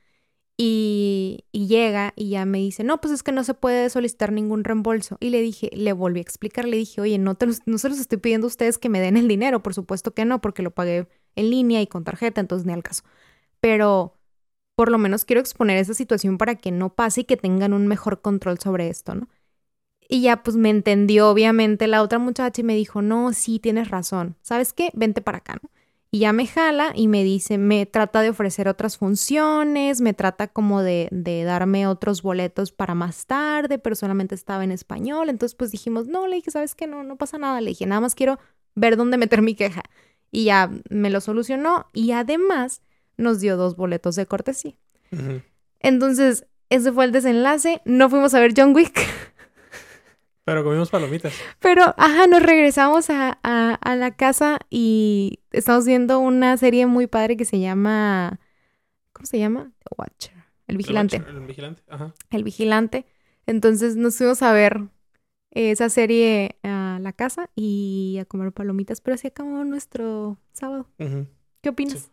y, 0.58 1.46
llega 1.52 2.14
y 2.16 2.30
ya 2.30 2.46
me 2.46 2.60
dice, 2.60 2.84
no, 2.84 3.02
pues 3.02 3.14
es 3.14 3.24
que 3.24 3.32
no 3.32 3.44
se 3.44 3.54
puede 3.54 3.90
solicitar 3.90 4.32
ningún 4.32 4.64
reembolso. 4.64 5.18
Y 5.20 5.30
le 5.30 5.42
dije, 5.42 5.70
le 5.74 5.94
volví 5.94 6.20
a 6.20 6.22
explicar, 6.22 6.66
le 6.66 6.78
dije, 6.78 7.02
oye, 7.02 7.18
no, 7.18 7.36
te 7.36 7.48
no 7.66 7.78
se 7.78 7.90
los 7.90 8.00
estoy 8.00 8.20
pidiendo 8.20 8.48
a 8.48 8.50
ustedes 8.50 8.78
que 8.78 8.90
me 8.90 9.00
den 9.00 9.18
el 9.18 9.28
dinero, 9.28 9.64
por 9.64 9.74
supuesto 9.74 10.14
que 10.14 10.26
no, 10.26 10.42
porque 10.42 10.64
lo 10.64 10.72
pagué 10.72 11.08
en 11.36 11.50
línea 11.50 11.82
y 11.82 11.88
con 11.88 12.04
tarjeta, 12.04 12.42
entonces 12.42 12.66
ni 12.66 12.74
al 12.74 12.84
caso. 12.84 13.04
Pero 13.60 14.18
por 14.76 14.92
lo 14.92 14.98
menos 14.98 15.26
quiero 15.26 15.40
exponer 15.42 15.78
esa 15.78 15.94
situación 15.94 16.38
para 16.38 16.56
que 16.56 16.72
no 16.72 16.94
pase 16.96 17.22
y 17.22 17.24
que 17.26 17.38
tengan 17.38 17.74
un 17.74 17.88
mejor 17.88 18.22
control 18.22 18.60
sobre 18.60 18.90
esto, 18.90 19.16
¿no? 19.16 19.30
Y 20.10 20.22
ya 20.22 20.44
pues 20.44 20.58
me 20.58 20.70
entendió 20.70 21.30
obviamente 21.30 21.88
la 21.88 22.04
otra 22.04 22.20
muchacha 22.20 22.62
y 22.62 22.64
me 22.64 22.76
dijo, 22.76 23.02
no, 23.02 23.34
sí, 23.34 23.60
tienes 23.60 23.90
razón, 23.90 24.36
¿sabes 24.42 24.74
qué? 24.74 24.90
Vente 24.94 25.22
para 25.22 25.40
acá, 25.40 25.58
¿no? 25.62 25.70
Y 26.14 26.20
ya 26.20 26.32
me 26.32 26.46
jala 26.46 26.92
y 26.94 27.08
me 27.08 27.24
dice, 27.24 27.58
me 27.58 27.88
trata 27.88 28.22
de 28.22 28.30
ofrecer 28.30 28.68
otras 28.68 29.00
funciones, 29.00 30.00
me 30.00 30.14
trata 30.14 30.48
como 30.48 30.84
de, 30.84 31.08
de, 31.10 31.44
darme 31.44 31.88
otros 31.88 32.22
boletos 32.22 32.72
para 32.72 32.94
más 32.94 33.26
tarde, 33.26 33.80
pero 33.80 33.96
solamente 33.96 34.36
estaba 34.36 34.64
en 34.64 34.72
español. 34.72 35.28
Entonces 35.28 35.56
pues 35.56 35.72
dijimos, 35.72 36.06
no, 36.06 36.28
le 36.28 36.36
dije, 36.36 36.52
¿sabes 36.52 36.76
qué? 36.76 36.86
No, 36.86 37.04
no 37.04 37.16
pasa 37.16 37.40
nada. 37.40 37.62
Le 37.62 37.72
dije, 37.72 37.88
nada 37.88 38.00
más 38.00 38.14
quiero 38.14 38.38
ver 38.76 38.96
dónde 38.96 39.18
meter 39.18 39.42
mi 39.42 39.56
queja. 39.56 39.82
Y 40.30 40.44
ya 40.44 40.70
me 40.92 41.10
lo 41.10 41.20
solucionó 41.20 41.88
y 41.94 42.12
además 42.12 42.84
nos 43.18 43.40
dio 43.40 43.58
dos 43.58 43.76
boletos 43.76 44.16
de 44.16 44.28
cortesía. 44.28 44.76
Entonces, 45.80 46.46
ese 46.70 46.92
fue 46.92 47.06
el 47.06 47.12
desenlace. 47.12 47.82
No 47.86 48.12
fuimos 48.12 48.36
a 48.36 48.40
ver 48.40 48.54
John 48.56 48.76
Wick. 48.76 49.00
Pero 50.46 50.64
comimos 50.64 50.90
palomitas. 50.90 51.34
Pero, 51.60 51.84
ajá, 51.98 52.28
nos 52.28 52.42
regresamos 52.44 53.10
a, 53.10 53.32
a, 53.42 53.96
la 53.96 54.12
casa 54.12 54.60
y 54.70 55.40
estamos 55.52 55.86
viendo 55.86 56.20
una 56.20 56.58
serie 56.58 56.86
muy 56.86 57.08
padre 57.08 57.38
que 57.38 57.46
se 57.46 57.60
llama. 57.60 58.40
¿Cómo 59.14 59.26
se 59.26 59.40
llama? 59.40 59.72
The 59.80 59.96
Watcher. 59.98 60.44
El 60.68 60.78
Vigilante. 60.78 61.18
El, 61.18 61.40
Vigilante, 61.42 61.84
ajá. 61.88 62.14
El 62.30 62.44
Vigilante. 62.44 63.06
Entonces 63.46 63.96
nos 63.96 64.18
fuimos 64.18 64.42
a 64.42 64.52
ver 64.52 64.82
esa 65.52 65.90
serie 65.90 66.58
a 66.64 66.98
la 67.02 67.14
casa 67.14 67.50
y 67.56 68.18
a 68.20 68.26
comer 68.26 68.52
palomitas, 68.52 69.02
pero 69.02 69.16
así 69.16 69.28
acabó 69.28 69.64
nuestro 69.64 70.38
sábado. 70.52 70.88
¿Qué 71.62 71.70
opinas? 71.70 72.12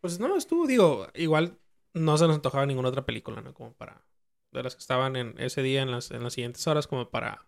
Pues 0.00 0.20
no, 0.20 0.36
estuvo, 0.36 0.66
digo, 0.66 1.08
igual 1.14 1.58
no 1.92 2.18
se 2.18 2.26
nos 2.26 2.36
antojaba 2.36 2.66
ninguna 2.66 2.90
otra 2.90 3.06
película, 3.06 3.40
¿no? 3.40 3.54
Como 3.54 3.72
para. 3.72 4.04
De 4.52 4.62
las 4.62 4.76
que 4.76 4.80
estaban 4.80 5.16
en 5.16 5.34
ese 5.38 5.62
día, 5.62 5.82
en 5.82 5.90
las, 5.90 6.12
en 6.12 6.22
las 6.22 6.34
siguientes 6.34 6.64
horas, 6.68 6.86
como 6.86 7.10
para 7.10 7.44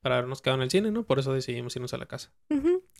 para 0.00 0.16
habernos 0.16 0.40
quedado 0.40 0.58
en 0.58 0.62
el 0.64 0.70
cine, 0.70 0.90
¿no? 0.90 1.04
Por 1.04 1.18
eso 1.18 1.32
decidimos 1.32 1.74
irnos 1.76 1.92
a 1.94 1.98
la 1.98 2.06
casa. 2.06 2.30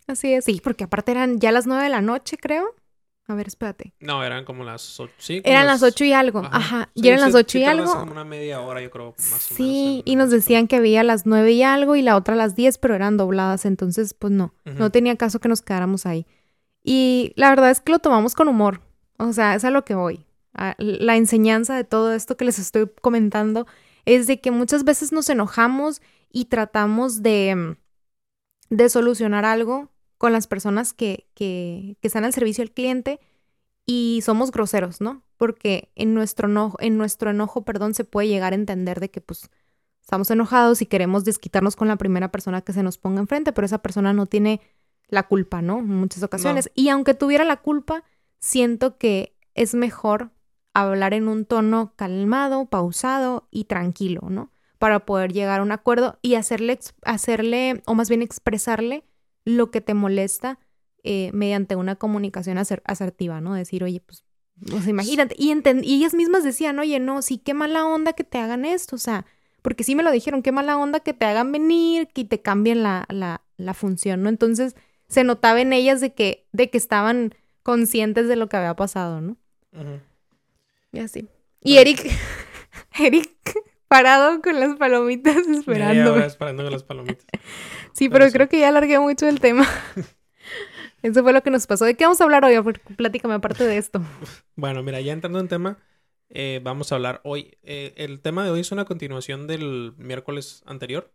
Así 0.07 0.33
es. 0.33 0.45
Sí, 0.45 0.59
porque 0.63 0.83
aparte 0.83 1.11
eran 1.11 1.39
ya 1.39 1.51
las 1.51 1.67
nueve 1.67 1.83
de 1.83 1.89
la 1.89 2.01
noche, 2.01 2.37
creo. 2.37 2.75
A 3.29 3.35
ver, 3.35 3.47
espérate. 3.47 3.93
No, 3.99 4.23
eran 4.23 4.45
como 4.45 4.63
las 4.63 4.99
ocho. 5.01 5.13
Sí, 5.17 5.41
eran 5.43 5.65
las 5.67 5.83
ocho 5.83 6.05
y 6.05 6.13
algo. 6.13 6.43
Ajá. 6.49 6.89
y 6.93 7.09
eran 7.09 7.19
las 7.19 7.35
ocho 7.35 7.57
y 7.57 7.65
algo. 7.65 7.91
Como 7.91 8.13
una 8.13 8.23
media 8.23 8.61
hora, 8.61 8.81
yo 8.81 8.89
creo. 8.89 9.15
Más 9.17 9.41
sí, 9.41 10.01
y 10.05 10.15
nos 10.15 10.29
decían 10.29 10.67
que 10.67 10.77
había 10.77 11.03
las 11.03 11.25
nueve 11.25 11.51
y 11.51 11.61
algo 11.61 11.97
y 11.97 12.01
la 12.01 12.15
otra 12.15 12.35
a 12.35 12.37
las 12.37 12.55
diez, 12.55 12.77
pero 12.77 12.95
eran 12.95 13.17
dobladas. 13.17 13.65
Entonces, 13.65 14.13
pues 14.13 14.31
no. 14.31 14.53
No 14.63 14.91
tenía 14.91 15.17
caso 15.17 15.39
que 15.39 15.49
nos 15.49 15.61
quedáramos 15.61 16.05
ahí. 16.05 16.25
Y 16.83 17.33
la 17.35 17.49
verdad 17.49 17.69
es 17.69 17.81
que 17.81 17.91
lo 17.91 17.99
tomamos 17.99 18.33
con 18.33 18.47
humor. 18.47 18.79
O 19.17 19.33
sea, 19.33 19.55
es 19.55 19.65
a 19.65 19.71
lo 19.71 19.83
que 19.83 19.93
voy. 19.95 20.25
La 20.77 21.17
enseñanza 21.17 21.75
de 21.75 21.83
todo 21.83 22.13
esto 22.13 22.37
que 22.37 22.45
les 22.45 22.59
estoy 22.59 22.89
comentando 23.01 23.67
es 24.05 24.25
de 24.25 24.39
que 24.39 24.51
muchas 24.51 24.85
veces 24.85 25.11
nos 25.11 25.29
enojamos 25.29 26.01
y 26.31 26.45
tratamos 26.45 27.21
de, 27.21 27.77
de 28.69 28.89
solucionar 28.89 29.45
algo 29.45 29.91
con 30.17 30.33
las 30.33 30.47
personas 30.47 30.93
que, 30.93 31.27
que, 31.33 31.97
que 32.01 32.07
están 32.07 32.25
al 32.25 32.33
servicio 32.33 32.63
al 32.63 32.71
cliente 32.71 33.19
y 33.85 34.21
somos 34.23 34.51
groseros, 34.51 35.01
¿no? 35.01 35.23
Porque 35.37 35.91
en 35.95 36.13
nuestro 36.13 36.49
enojo, 36.49 36.77
en 36.79 36.97
nuestro 36.97 37.29
enojo, 37.29 37.63
perdón, 37.63 37.93
se 37.93 38.03
puede 38.03 38.27
llegar 38.27 38.53
a 38.53 38.55
entender 38.55 38.99
de 38.99 39.09
que 39.09 39.21
pues 39.21 39.49
estamos 40.01 40.29
enojados 40.31 40.81
y 40.81 40.85
queremos 40.85 41.23
desquitarnos 41.25 41.75
con 41.75 41.87
la 41.87 41.95
primera 41.95 42.31
persona 42.31 42.61
que 42.61 42.73
se 42.73 42.83
nos 42.83 42.97
ponga 42.97 43.21
enfrente, 43.21 43.53
pero 43.53 43.65
esa 43.65 43.81
persona 43.81 44.13
no 44.13 44.25
tiene 44.25 44.61
la 45.07 45.27
culpa, 45.27 45.61
¿no? 45.61 45.79
En 45.79 45.87
muchas 45.87 46.23
ocasiones. 46.23 46.69
Y 46.75 46.89
aunque 46.89 47.13
tuviera 47.13 47.45
la 47.45 47.57
culpa, 47.57 48.03
siento 48.39 48.97
que 48.97 49.37
es 49.53 49.73
mejor 49.73 50.31
hablar 50.73 51.13
en 51.13 51.27
un 51.27 51.45
tono 51.45 51.93
calmado, 51.95 52.65
pausado 52.65 53.47
y 53.51 53.65
tranquilo, 53.65 54.21
¿no? 54.29 54.51
Para 54.77 55.05
poder 55.05 55.33
llegar 55.33 55.59
a 55.59 55.63
un 55.63 55.71
acuerdo 55.71 56.19
y 56.21 56.35
hacerle, 56.35 56.79
hacerle 57.03 57.81
o 57.85 57.95
más 57.95 58.09
bien 58.09 58.21
expresarle 58.21 59.03
lo 59.43 59.71
que 59.71 59.81
te 59.81 59.93
molesta 59.93 60.59
eh, 61.03 61.31
mediante 61.33 61.75
una 61.75 61.95
comunicación 61.95 62.57
asertiva, 62.57 63.39
¿no? 63.39 63.53
Decir, 63.53 63.83
oye, 63.83 64.01
pues, 64.01 64.25
pues 64.69 64.87
imagínate. 64.87 65.35
Y, 65.37 65.53
y 65.83 65.95
ellas 65.95 66.13
mismas 66.13 66.43
decían, 66.43 66.79
oye, 66.79 66.99
no, 66.99 67.21
sí, 67.21 67.37
qué 67.37 67.53
mala 67.53 67.85
onda 67.85 68.13
que 68.13 68.23
te 68.23 68.37
hagan 68.39 68.65
esto, 68.65 68.97
o 68.97 68.99
sea, 68.99 69.25
porque 69.61 69.83
sí 69.83 69.95
me 69.95 70.03
lo 70.03 70.11
dijeron, 70.11 70.43
qué 70.43 70.51
mala 70.51 70.77
onda 70.77 70.99
que 70.99 71.13
te 71.13 71.25
hagan 71.25 71.51
venir, 71.51 72.07
que 72.09 72.25
te 72.25 72.41
cambien 72.41 72.83
la, 72.83 73.05
la, 73.09 73.41
la 73.57 73.73
función, 73.73 74.21
¿no? 74.21 74.29
Entonces, 74.29 74.75
se 75.07 75.23
notaba 75.23 75.61
en 75.61 75.73
ellas 75.73 76.01
de 76.01 76.13
que, 76.13 76.47
de 76.51 76.69
que 76.69 76.77
estaban 76.77 77.33
conscientes 77.63 78.27
de 78.27 78.35
lo 78.35 78.49
que 78.49 78.57
había 78.57 78.75
pasado, 78.75 79.21
¿no? 79.21 79.37
Y 80.91 80.99
así. 80.99 81.27
Y 81.61 81.77
Eric, 81.77 82.05
Eric 82.99 83.29
parado 83.87 84.41
con 84.41 84.59
las 84.59 84.75
palomitas 84.75 85.37
esperando. 85.47 86.17
esperando 86.17 86.63
con 86.63 86.71
las 86.71 86.83
palomitas. 86.83 87.25
sí, 87.93 88.09
pero, 88.09 88.29
creo 88.31 88.49
que 88.49 88.59
ya 88.59 88.69
alargué 88.69 88.99
mucho 88.99 89.27
el 89.27 89.39
tema. 89.39 89.67
Eso 91.03 91.23
fue 91.23 91.33
lo 91.33 91.43
que 91.43 91.51
nos 91.51 91.67
pasó. 91.67 91.85
¿De 91.85 91.95
qué 91.95 92.05
vamos 92.05 92.19
a 92.21 92.23
hablar 92.23 92.43
hoy? 92.43 92.55
Platícame 92.95 93.35
aparte 93.35 93.63
de 93.63 93.77
esto. 93.77 94.01
Bueno, 94.55 94.81
mira, 94.81 94.99
ya 94.99 95.13
entrando 95.13 95.39
en 95.39 95.47
tema, 95.47 95.77
eh, 96.29 96.59
vamos 96.63 96.91
a 96.91 96.95
hablar 96.95 97.21
hoy. 97.23 97.57
Eh, 97.61 97.93
el 97.97 98.19
tema 98.19 98.43
de 98.43 98.49
hoy 98.49 98.61
es 98.61 98.71
una 98.71 98.85
continuación 98.85 99.45
del 99.45 99.93
miércoles 99.97 100.63
anterior. 100.65 101.13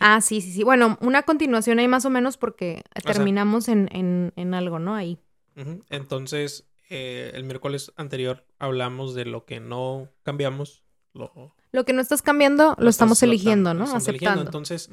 Ah, 0.00 0.20
sí, 0.20 0.40
sí, 0.40 0.52
sí. 0.52 0.62
Bueno, 0.62 0.96
una 1.02 1.24
continuación 1.24 1.78
ahí 1.80 1.88
más 1.88 2.06
o 2.06 2.10
menos 2.10 2.38
porque 2.38 2.82
terminamos 3.04 3.68
en, 3.68 4.54
algo, 4.54 4.78
¿no? 4.78 4.94
Ahí. 4.94 5.18
Entonces, 5.90 6.70
eh, 6.88 7.32
el 7.34 7.44
miércoles 7.44 7.92
anterior 7.96 8.46
hablamos 8.58 9.14
de 9.14 9.26
lo 9.26 9.44
que 9.44 9.60
no 9.60 10.08
cambiamos. 10.22 10.82
Lo, 11.12 11.54
lo 11.72 11.84
que 11.84 11.92
no 11.92 12.00
estás 12.00 12.22
cambiando, 12.22 12.76
lo, 12.78 12.90
estamos 12.90 13.22
eligiendo, 13.22 13.74
¿no? 13.74 13.84
Aceptando. 13.84 14.42
Entonces, 14.42 14.90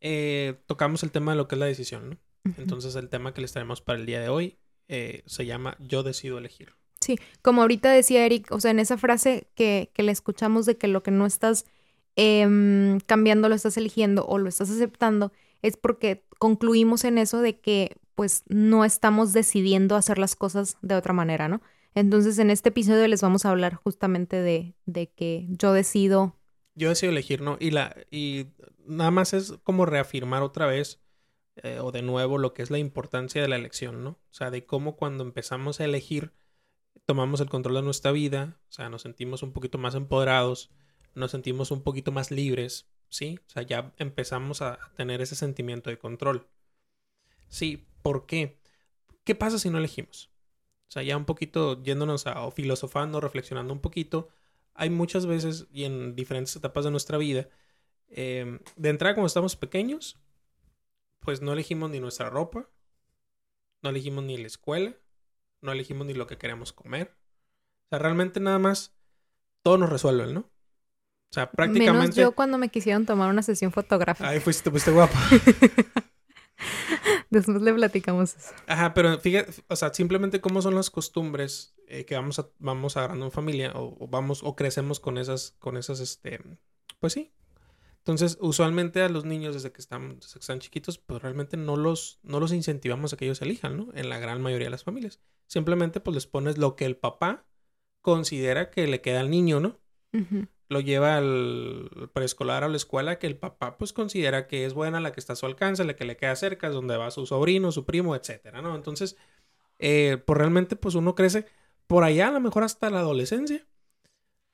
eh, 0.00 0.60
tocamos 0.66 1.02
el 1.02 1.10
tema 1.10 1.32
de 1.32 1.38
lo 1.38 1.48
que 1.48 1.54
es 1.54 1.58
la 1.58 1.66
decisión, 1.66 2.10
¿no? 2.10 2.16
Entonces, 2.56 2.96
el 2.96 3.08
tema 3.08 3.34
que 3.34 3.40
les 3.40 3.52
traemos 3.52 3.80
para 3.80 3.98
el 3.98 4.06
día 4.06 4.20
de 4.20 4.28
hoy 4.28 4.58
eh, 4.88 5.22
se 5.26 5.46
llama 5.46 5.76
Yo 5.78 6.02
decido 6.02 6.38
elegir. 6.38 6.74
Sí, 7.00 7.18
como 7.40 7.62
ahorita 7.62 7.90
decía 7.90 8.24
Eric, 8.24 8.50
o 8.50 8.60
sea, 8.60 8.70
en 8.70 8.78
esa 8.78 8.98
frase 8.98 9.48
que, 9.54 9.90
que 9.94 10.02
le 10.02 10.12
escuchamos 10.12 10.66
de 10.66 10.76
que 10.76 10.88
lo 10.88 11.02
que 11.02 11.10
no 11.10 11.26
estás 11.26 11.66
Em, 12.14 13.00
cambiando, 13.00 13.48
lo 13.48 13.54
estás 13.54 13.76
eligiendo 13.78 14.26
o 14.26 14.36
lo 14.36 14.48
estás 14.48 14.70
aceptando, 14.70 15.32
es 15.62 15.78
porque 15.78 16.26
concluimos 16.38 17.04
en 17.04 17.16
eso 17.16 17.40
de 17.40 17.58
que 17.58 17.96
pues 18.14 18.42
no 18.48 18.84
estamos 18.84 19.32
decidiendo 19.32 19.96
hacer 19.96 20.18
las 20.18 20.36
cosas 20.36 20.76
de 20.82 20.94
otra 20.94 21.14
manera, 21.14 21.48
¿no? 21.48 21.62
Entonces 21.94 22.38
en 22.38 22.50
este 22.50 22.70
episodio 22.70 23.06
les 23.08 23.22
vamos 23.22 23.44
a 23.44 23.50
hablar 23.50 23.74
justamente 23.74 24.40
de, 24.40 24.74
de 24.86 25.10
que 25.10 25.46
yo 25.48 25.72
decido. 25.72 26.36
Yo 26.74 26.88
decido 26.88 27.12
elegir, 27.12 27.42
¿no? 27.42 27.56
Y, 27.60 27.70
la, 27.70 27.94
y 28.10 28.46
nada 28.86 29.10
más 29.10 29.34
es 29.34 29.54
como 29.62 29.84
reafirmar 29.84 30.42
otra 30.42 30.66
vez 30.66 31.00
eh, 31.56 31.80
o 31.80 31.92
de 31.92 32.02
nuevo 32.02 32.38
lo 32.38 32.54
que 32.54 32.62
es 32.62 32.70
la 32.70 32.78
importancia 32.78 33.42
de 33.42 33.48
la 33.48 33.56
elección, 33.56 34.02
¿no? 34.02 34.10
O 34.10 34.32
sea, 34.32 34.50
de 34.50 34.64
cómo 34.64 34.96
cuando 34.96 35.22
empezamos 35.22 35.80
a 35.80 35.84
elegir 35.84 36.32
tomamos 37.04 37.40
el 37.40 37.50
control 37.50 37.74
de 37.76 37.82
nuestra 37.82 38.12
vida, 38.12 38.58
o 38.68 38.72
sea, 38.72 38.88
nos 38.88 39.02
sentimos 39.02 39.42
un 39.42 39.52
poquito 39.52 39.76
más 39.76 39.94
empoderados, 39.94 40.70
nos 41.14 41.30
sentimos 41.30 41.70
un 41.70 41.82
poquito 41.82 42.10
más 42.10 42.30
libres, 42.30 42.88
¿sí? 43.08 43.38
O 43.46 43.50
sea, 43.50 43.62
ya 43.62 43.92
empezamos 43.98 44.62
a 44.62 44.78
tener 44.96 45.20
ese 45.20 45.34
sentimiento 45.36 45.90
de 45.90 45.98
control. 45.98 46.48
Sí, 47.48 47.86
¿por 48.02 48.24
qué? 48.24 48.58
¿Qué 49.24 49.34
pasa 49.34 49.58
si 49.58 49.68
no 49.68 49.78
elegimos? 49.78 50.31
O 50.92 50.96
sea, 51.00 51.02
ya 51.02 51.16
un 51.16 51.24
poquito 51.24 51.82
yéndonos 51.82 52.26
a 52.26 52.42
o 52.42 52.50
filosofando, 52.50 53.18
reflexionando 53.18 53.72
un 53.72 53.80
poquito, 53.80 54.28
hay 54.74 54.90
muchas 54.90 55.24
veces 55.24 55.66
y 55.72 55.84
en 55.84 56.14
diferentes 56.14 56.54
etapas 56.54 56.84
de 56.84 56.90
nuestra 56.90 57.16
vida, 57.16 57.48
em, 58.10 58.58
de 58.76 58.90
entrada 58.90 59.14
cuando 59.14 59.28
estamos 59.28 59.56
pequeños, 59.56 60.20
pues 61.20 61.40
no 61.40 61.54
elegimos 61.54 61.88
ni 61.88 61.98
nuestra 61.98 62.28
ropa, 62.28 62.68
no 63.80 63.88
elegimos 63.88 64.22
ni 64.24 64.36
la 64.36 64.46
escuela, 64.46 64.94
no 65.62 65.72
elegimos 65.72 66.06
ni 66.06 66.12
lo 66.12 66.26
que 66.26 66.36
queremos 66.36 66.74
comer. 66.74 67.16
O 67.86 67.88
sea, 67.88 67.98
realmente 67.98 68.38
nada 68.38 68.58
más 68.58 68.94
todo 69.62 69.78
nos 69.78 69.88
resuelve, 69.88 70.30
¿no? 70.30 70.40
O 70.40 71.32
sea, 71.32 71.50
prácticamente. 71.50 72.00
Menos 72.00 72.16
yo 72.16 72.32
cuando 72.32 72.58
me 72.58 72.68
quisieron 72.68 73.06
tomar 73.06 73.30
una 73.30 73.42
sesión 73.42 73.72
fotográfica. 73.72 74.28
Ay, 74.28 74.40
fuiste, 74.40 74.70
fuiste 74.70 74.90
guapa. 74.90 75.18
Después 77.30 77.62
le 77.62 77.72
platicamos 77.72 78.36
eso. 78.36 78.54
Ajá, 78.66 78.94
pero 78.94 79.18
fíjate, 79.18 79.52
o 79.68 79.76
sea, 79.76 79.92
simplemente 79.92 80.40
cómo 80.40 80.62
son 80.62 80.74
las 80.74 80.90
costumbres 80.90 81.74
eh, 81.86 82.04
que 82.04 82.14
vamos 82.14 82.38
a, 82.38 82.48
vamos 82.58 82.96
agarrando 82.96 83.26
en 83.26 83.32
familia 83.32 83.72
o, 83.74 84.06
vamos 84.08 84.42
o 84.42 84.56
crecemos 84.56 85.00
con 85.00 85.18
esas, 85.18 85.54
con 85.58 85.76
esas, 85.76 86.00
este, 86.00 86.40
pues 87.00 87.12
sí. 87.12 87.32
Entonces, 87.98 88.36
usualmente 88.40 89.00
a 89.02 89.08
los 89.08 89.24
niños 89.24 89.54
desde 89.54 89.70
que 89.70 89.80
están, 89.80 90.18
desde 90.18 90.34
que 90.34 90.40
están 90.40 90.58
chiquitos, 90.58 90.98
pues 90.98 91.22
realmente 91.22 91.56
no 91.56 91.76
los, 91.76 92.18
no 92.22 92.40
los 92.40 92.52
incentivamos 92.52 93.12
a 93.12 93.16
que 93.16 93.26
ellos 93.26 93.42
elijan, 93.42 93.76
¿no? 93.76 93.88
En 93.94 94.08
la 94.08 94.18
gran 94.18 94.42
mayoría 94.42 94.66
de 94.66 94.72
las 94.72 94.84
familias. 94.84 95.20
Simplemente 95.46 96.00
pues 96.00 96.14
les 96.14 96.26
pones 96.26 96.58
lo 96.58 96.74
que 96.74 96.84
el 96.84 96.96
papá 96.96 97.46
considera 98.00 98.70
que 98.70 98.86
le 98.88 99.00
queda 99.00 99.20
al 99.20 99.30
niño, 99.30 99.60
¿no? 99.60 99.78
Lo 100.68 100.80
lleva 100.80 101.16
al 101.16 102.10
preescolar 102.12 102.62
o 102.62 102.66
a 102.66 102.68
la 102.68 102.76
escuela 102.76 103.18
que 103.18 103.26
el 103.26 103.36
papá 103.36 103.76
pues 103.78 103.92
considera 103.92 104.46
que 104.46 104.64
es 104.64 104.74
buena, 104.74 105.00
la 105.00 105.12
que 105.12 105.20
está 105.20 105.34
a 105.34 105.36
su 105.36 105.46
alcance, 105.46 105.84
la 105.84 105.96
que 105.96 106.04
le 106.04 106.16
queda 106.16 106.34
cerca, 106.36 106.68
es 106.68 106.74
donde 106.74 106.96
va 106.96 107.10
su 107.10 107.26
sobrino, 107.26 107.72
su 107.72 107.84
primo, 107.84 108.16
etcétera, 108.16 108.62
¿no? 108.62 108.74
Entonces, 108.74 109.16
eh, 109.78 110.22
pues 110.24 110.38
realmente 110.38 110.76
pues 110.76 110.94
uno 110.94 111.14
crece 111.14 111.46
por 111.86 112.04
allá, 112.04 112.28
a 112.28 112.32
lo 112.32 112.40
mejor 112.40 112.64
hasta 112.64 112.90
la 112.90 113.00
adolescencia. 113.00 113.66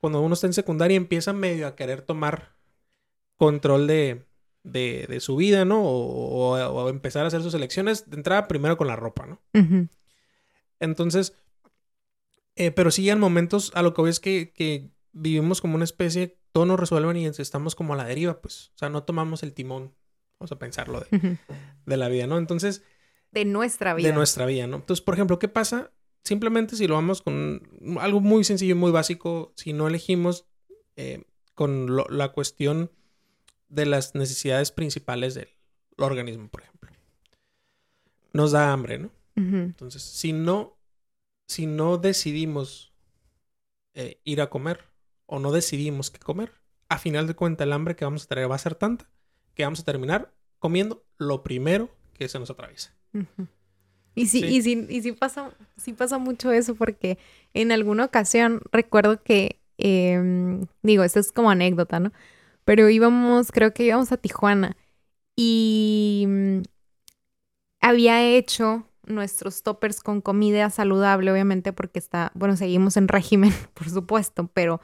Cuando 0.01 0.21
uno 0.21 0.35
está 0.35 0.47
en 0.47 0.53
secundaria 0.53 0.97
empieza 0.97 1.33
medio 1.33 1.67
a 1.67 1.77
querer 1.77 2.03
tomar 2.03 2.57
control 3.37 3.87
de, 3.87 4.25
de, 4.63 5.21
su 5.21 5.37
vida, 5.37 5.65
¿no? 5.65 5.83
O, 5.83 6.89
empezar 6.89 7.25
a 7.25 7.29
hacer 7.29 7.43
sus 7.43 7.55
elecciones 7.55 8.11
de 8.11 8.17
entrada 8.17 8.49
primero 8.49 8.77
con 8.77 8.87
la 8.87 8.97
ropa, 8.97 9.27
¿no? 9.27 9.41
Entonces, 10.81 11.35
eh, 12.57 12.71
pero 12.71 12.91
sí 12.91 13.09
en 13.09 13.19
momentos, 13.19 13.73
a 13.75 13.83
lo 13.83 13.95
que 13.95 14.01
voy 14.01 14.11
es 14.11 14.21
que, 14.21 14.53
que 14.53 14.91
vivimos 15.13 15.61
como 15.61 15.75
una 15.75 15.85
especie, 15.85 16.39
todo 16.53 16.67
nos 16.67 16.81
resuelven 16.81 17.17
y 17.17 17.27
estamos 17.27 17.75
como 17.75 17.95
a 17.95 17.97
la 17.97 18.05
deriva, 18.05 18.41
pues. 18.41 18.73
O 18.75 18.79
sea, 18.79 18.89
no 18.89 19.03
tomamos 19.05 19.43
el 19.43 19.53
timón, 19.53 19.95
vamos 20.39 20.53
a 20.53 20.59
pensarlo, 20.59 21.01
de, 21.01 21.39
de 21.87 21.97
la 21.97 22.09
vida, 22.09 22.27
¿no? 22.27 22.39
Entonces... 22.39 22.83
De 23.31 23.45
nuestra 23.45 23.95
vida. 23.95 24.09
De 24.09 24.15
nuestra 24.15 24.47
vida, 24.47 24.67
¿no? 24.67 24.77
Entonces, 24.77 25.05
por 25.05 25.15
ejemplo, 25.15 25.39
¿qué 25.39 25.49
pasa? 25.49 25.93
Simplemente 26.25 26.77
si 26.77 26.87
lo 26.87 26.95
vamos 26.95 27.23
con 27.23 27.63
algo 28.01 28.21
muy 28.21 28.45
sencillo 28.45 28.73
y 28.73 28.79
muy 28.79 28.91
básico, 28.91 29.53
si 29.57 29.73
no 29.73 29.87
elegimos 29.87 30.47
eh, 30.97 31.25
con 31.55 31.97
la 32.11 32.29
cuestión 32.33 32.91
de 33.69 33.87
las 33.87 34.15
necesidades 34.15 34.73
principales 34.73 35.35
del 35.35 35.49
organismo, 35.99 36.49
por 36.49 36.63
ejemplo. 36.63 36.91
Nos 38.33 38.53
da 38.53 38.73
hambre, 38.73 38.99
¿no? 38.99 39.11
Entonces, 39.37 40.03
si 40.03 40.33
no, 40.33 40.77
si 41.47 41.67
no 41.67 41.97
decidimos 41.97 42.93
eh, 43.95 44.21
ir 44.25 44.41
a 44.41 44.51
comer, 44.51 44.85
o 45.29 45.39
no 45.39 45.53
decidimos 45.53 46.11
qué 46.11 46.19
comer, 46.19 46.53
a 46.89 46.99
final 46.99 47.29
de 47.29 47.35
cuentas 47.35 47.67
el 47.67 47.73
hambre 47.73 47.95
que 47.95 48.05
vamos 48.05 48.25
a 48.25 48.27
tener 48.27 48.51
va 48.51 48.57
a 48.57 48.59
ser 48.59 48.75
tanta 48.75 49.09
que 49.55 49.65
vamos 49.65 49.81
a 49.81 49.85
terminar 49.85 50.33
comiendo 50.59 51.05
lo 51.19 51.43
primero 51.43 51.91
que 52.15 52.29
se 52.29 52.39
nos 52.39 52.51
atraviesa. 52.51 52.95
Y 54.15 54.27
sí, 54.27 54.45
Y 54.45 54.63
sí, 54.63 54.87
y 54.89 55.03
sí 55.03 55.13
pasa, 55.13 55.53
sí 55.77 55.93
pasa 55.93 56.19
mucho 56.19 56.53
eso 56.53 56.75
porque 56.75 57.19
en 57.55 57.73
alguna 57.73 58.05
ocasión 58.07 58.63
recuerdo 58.73 59.23
que, 59.23 59.61
em, 59.79 60.67
digo, 60.83 61.05
esto 61.05 61.21
es 61.21 61.33
como 61.33 61.51
anécdota, 61.51 62.01
¿no? 62.01 62.13
Pero 62.65 62.89
íbamos, 62.89 63.53
creo 63.53 63.73
que 63.75 63.85
íbamos 63.85 64.13
a 64.13 64.17
Tijuana 64.17 64.77
y 65.37 66.25
mm, 66.29 66.63
había 67.81 68.23
hecho 68.25 68.85
nuestros 69.07 69.63
toppers 69.63 70.01
con 70.01 70.21
comida 70.21 70.69
saludable, 70.71 71.33
obviamente, 71.33 71.73
porque 71.73 71.99
está, 71.99 72.31
bueno, 72.35 72.57
seguimos 72.57 72.97
en 72.97 73.09
régimen, 73.09 73.53
por 73.75 73.89
supuesto, 73.91 74.49
pero 74.53 74.81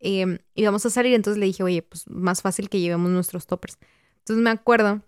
eh, 0.00 0.40
íbamos 0.54 0.84
a 0.86 0.90
salir, 0.90 1.14
entonces 1.14 1.38
le 1.38 1.46
dije, 1.46 1.62
oye, 1.62 1.82
pues 1.82 2.08
más 2.08 2.42
fácil 2.42 2.68
que 2.68 2.80
llevemos 2.80 3.10
nuestros 3.10 3.46
toppers. 3.46 3.78
Entonces 4.18 4.42
me 4.42 4.50
acuerdo 4.50 5.02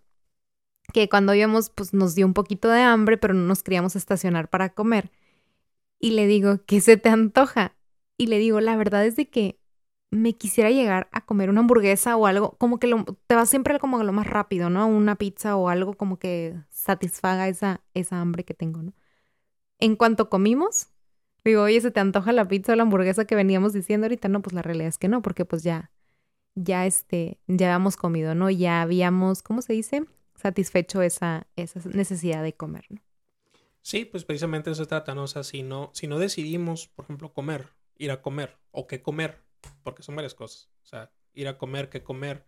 que 0.93 1.09
cuando 1.09 1.35
íbamos, 1.35 1.71
pues 1.71 1.95
nos 1.95 2.15
dio 2.15 2.27
un 2.27 2.35
poquito 2.35 2.69
de 2.69 2.81
hambre, 2.83 3.17
pero 3.19 3.35
no 3.35 3.47
nos 3.47 3.63
queríamos 3.63 3.97
estacionar 3.97 4.49
para 4.51 4.75
comer. 4.75 5.11
Y 5.99 6.13
le 6.13 6.27
digo, 6.27 6.61
¿qué 6.67 6.81
se 6.81 6.97
te 6.97 7.09
antoja? 7.09 7.77
Y 8.19 8.27
le 8.27 8.39
digo, 8.39 8.61
la 8.61 8.77
verdad 8.77 9.07
es 9.07 9.17
de 9.17 9.29
que 9.31 9.59
me 10.11 10.35
quisiera 10.35 10.71
llegar 10.71 11.09
a 11.13 11.25
comer 11.25 11.49
una 11.51 11.61
hamburguesa 11.61 12.17
o 12.17 12.27
algo, 12.27 12.57
como 12.59 12.79
que 12.79 12.87
lo, 12.87 13.05
te 13.27 13.35
va 13.35 13.47
siempre 13.47 13.79
como 13.79 14.03
lo 14.05 14.13
más 14.13 14.27
rápido, 14.27 14.69
¿no? 14.71 14.87
Una 14.87 15.17
pizza 15.17 15.57
o 15.57 15.69
algo 15.71 15.95
como 15.95 16.19
que 16.19 16.55
satisfaga 16.71 17.49
esa, 17.49 17.83
esa 17.95 18.21
hambre 18.21 18.45
que 18.45 18.55
tengo, 18.55 18.83
¿no? 18.83 18.95
En 19.79 19.97
cuanto 19.97 20.31
comimos, 20.31 20.92
digo, 21.45 21.63
oye, 21.63 21.81
¿se 21.81 21.91
te 21.91 22.01
antoja 22.01 22.33
la 22.33 22.47
pizza 22.49 22.73
o 22.73 22.77
la 22.77 22.83
hamburguesa 22.83 23.25
que 23.25 23.35
veníamos 23.35 23.73
diciendo 23.73 24.07
ahorita? 24.07 24.29
No, 24.29 24.43
pues 24.43 24.55
la 24.55 24.63
realidad 24.63 24.89
es 24.89 24.99
que 24.99 25.09
no, 25.09 25.23
porque 25.23 25.45
pues 25.45 25.63
ya, 25.63 25.91
ya 26.55 26.87
este, 26.87 27.39
ya 27.47 27.69
habíamos 27.69 27.97
comido, 27.97 28.35
¿no? 28.35 28.51
Ya 28.51 28.83
habíamos, 28.83 29.43
¿cómo 29.43 29.63
se 29.63 29.73
dice? 29.73 30.05
Satisfecho 30.35 31.03
esa, 31.03 31.47
esa 31.57 31.81
necesidad 31.91 32.43
de 32.43 32.55
comer, 32.55 32.85
¿no? 32.89 33.01
Sí, 33.83 34.05
pues 34.05 34.25
precisamente 34.25 34.71
eso 34.71 34.85
se 34.85 34.89
trata, 34.89 35.15
¿no? 35.15 35.25
O 35.25 35.29
sea, 35.29 35.43
si 35.43 35.63
no, 35.63 35.91
si 35.93 36.07
no 36.07 36.19
decidimos, 36.19 36.87
por 36.89 37.05
ejemplo, 37.05 37.33
comer, 37.33 37.69
ir 37.97 38.13
a 38.13 38.23
comer 38.23 38.57
o 38.71 38.87
qué 38.87 39.03
comer, 39.03 39.43
porque 39.83 40.03
son 40.03 40.15
varias 40.15 40.35
cosas. 40.35 40.71
O 40.83 40.87
sea, 40.87 41.11
ir 41.35 41.49
a 41.49 41.59
comer, 41.59 41.89
qué 41.89 42.03
comer. 42.03 42.47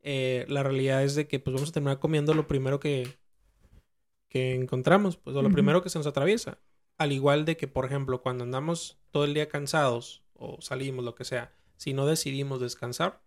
Eh, 0.00 0.46
la 0.48 0.62
realidad 0.62 1.04
es 1.04 1.14
de 1.14 1.28
que 1.28 1.38
pues 1.38 1.54
vamos 1.54 1.68
a 1.70 1.72
terminar 1.72 1.98
comiendo 1.98 2.34
lo 2.34 2.48
primero 2.48 2.80
que, 2.80 3.06
que 4.28 4.54
encontramos, 4.54 5.16
pues 5.16 5.36
o 5.36 5.42
lo 5.42 5.50
primero 5.50 5.82
que 5.82 5.90
se 5.90 5.98
nos 5.98 6.06
atraviesa. 6.06 6.58
Al 7.02 7.12
igual 7.12 7.44
de 7.44 7.56
que, 7.56 7.68
por 7.68 7.84
ejemplo, 7.84 8.22
cuando 8.22 8.44
andamos 8.44 9.00
todo 9.10 9.24
el 9.24 9.34
día 9.34 9.48
cansados 9.48 10.22
o 10.34 10.60
salimos, 10.60 11.04
lo 11.04 11.14
que 11.14 11.24
sea, 11.24 11.52
si 11.76 11.92
no 11.94 12.06
decidimos 12.06 12.60
descansar, 12.60 13.22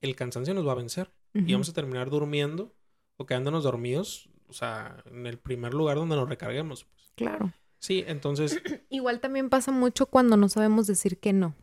el 0.00 0.14
cansancio 0.16 0.54
nos 0.54 0.66
va 0.66 0.72
a 0.72 0.76
vencer 0.76 1.10
y 1.34 1.52
vamos 1.52 1.68
a 1.68 1.72
terminar 1.72 2.10
durmiendo 2.10 2.74
o 3.16 3.26
quedándonos 3.26 3.64
dormidos, 3.64 4.30
o 4.48 4.52
sea, 4.52 5.02
en 5.06 5.26
el 5.26 5.38
primer 5.38 5.74
lugar 5.74 5.96
donde 5.96 6.16
nos 6.16 6.28
recarguemos. 6.28 6.84
Pues. 6.84 7.12
Claro. 7.16 7.52
Sí, 7.78 8.04
entonces... 8.06 8.60
Igual 8.90 9.20
también 9.20 9.50
pasa 9.50 9.72
mucho 9.72 10.06
cuando 10.06 10.36
no 10.36 10.48
sabemos 10.48 10.86
decir 10.86 11.18
que 11.18 11.32
no. 11.32 11.54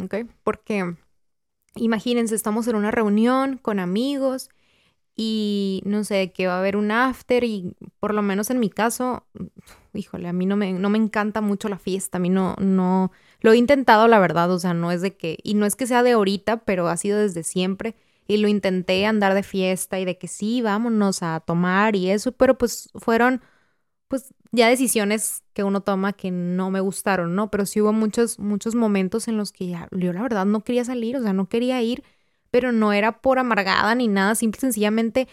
¿ok? 0.00 0.14
Porque 0.44 0.96
imagínense, 1.74 2.34
estamos 2.34 2.66
en 2.68 2.76
una 2.76 2.90
reunión 2.90 3.58
con 3.58 3.78
amigos 3.78 4.50
y 5.14 5.82
no 5.84 6.04
sé, 6.04 6.32
que 6.32 6.46
va 6.46 6.54
a 6.54 6.58
haber 6.60 6.76
un 6.76 6.90
after 6.90 7.44
y 7.44 7.74
por 8.00 8.14
lo 8.14 8.22
menos 8.22 8.50
en 8.50 8.60
mi 8.60 8.70
caso, 8.70 9.26
híjole, 9.94 10.28
a 10.28 10.32
mí 10.32 10.46
no 10.46 10.56
me, 10.56 10.72
no 10.72 10.90
me 10.90 10.98
encanta 10.98 11.40
mucho 11.40 11.68
la 11.68 11.78
fiesta, 11.78 12.18
a 12.18 12.20
mí 12.20 12.28
no, 12.28 12.56
no, 12.58 13.12
lo 13.40 13.52
he 13.52 13.56
intentado 13.56 14.08
la 14.08 14.18
verdad, 14.18 14.50
o 14.50 14.58
sea, 14.58 14.74
no 14.74 14.90
es 14.92 15.02
de 15.02 15.16
que, 15.16 15.38
y 15.42 15.54
no 15.54 15.66
es 15.66 15.76
que 15.76 15.86
sea 15.86 16.02
de 16.02 16.12
ahorita, 16.12 16.64
pero 16.64 16.88
ha 16.88 16.96
sido 16.96 17.18
desde 17.18 17.42
siempre 17.42 17.94
y 18.26 18.38
lo 18.38 18.48
intenté 18.48 19.04
andar 19.06 19.34
de 19.34 19.42
fiesta 19.42 19.98
y 19.98 20.04
de 20.04 20.18
que 20.18 20.28
sí, 20.28 20.62
vámonos 20.62 21.22
a 21.22 21.40
tomar 21.40 21.96
y 21.96 22.10
eso, 22.10 22.32
pero 22.32 22.56
pues 22.56 22.90
fueron 22.94 23.42
pues 24.08 24.34
ya 24.50 24.68
decisiones 24.68 25.42
que 25.54 25.64
uno 25.64 25.80
toma 25.80 26.12
que 26.12 26.30
no 26.30 26.70
me 26.70 26.80
gustaron, 26.80 27.34
¿no? 27.34 27.50
Pero 27.50 27.64
sí 27.64 27.80
hubo 27.80 27.94
muchos, 27.94 28.38
muchos 28.38 28.74
momentos 28.74 29.26
en 29.26 29.38
los 29.38 29.52
que 29.52 29.68
ya, 29.68 29.88
yo 29.90 30.12
la 30.12 30.22
verdad 30.22 30.44
no 30.44 30.62
quería 30.62 30.84
salir, 30.84 31.16
o 31.16 31.22
sea, 31.22 31.32
no 31.32 31.48
quería 31.48 31.80
ir, 31.80 32.04
pero 32.50 32.72
no 32.72 32.92
era 32.92 33.22
por 33.22 33.38
amargada 33.38 33.94
ni 33.94 34.08
nada, 34.08 34.34
simple 34.34 34.58
y 34.58 34.60
sencillamente 34.60 35.28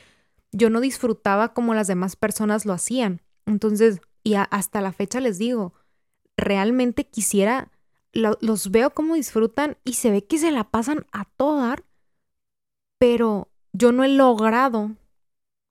yo 0.53 0.69
no 0.69 0.79
disfrutaba 0.79 1.53
como 1.53 1.73
las 1.73 1.87
demás 1.87 2.15
personas 2.15 2.65
lo 2.65 2.71
hacían. 2.73 3.21
Entonces, 3.45 3.99
y 4.29 4.35
hasta 4.35 4.81
la 4.81 4.91
fecha 4.91 5.19
les 5.19 5.39
digo, 5.39 5.73
realmente 6.37 7.03
quisiera, 7.03 7.71
los 8.13 8.69
veo 8.69 8.91
como 8.91 9.15
disfrutan 9.15 9.77
y 9.83 9.93
se 9.93 10.11
ve 10.11 10.23
que 10.25 10.37
se 10.37 10.51
la 10.51 10.65
pasan 10.65 11.07
a 11.11 11.25
todo 11.25 11.57
dar, 11.57 11.83
pero 12.99 13.49
yo 13.73 13.91
no 13.91 14.03
he 14.03 14.09
logrado 14.09 14.91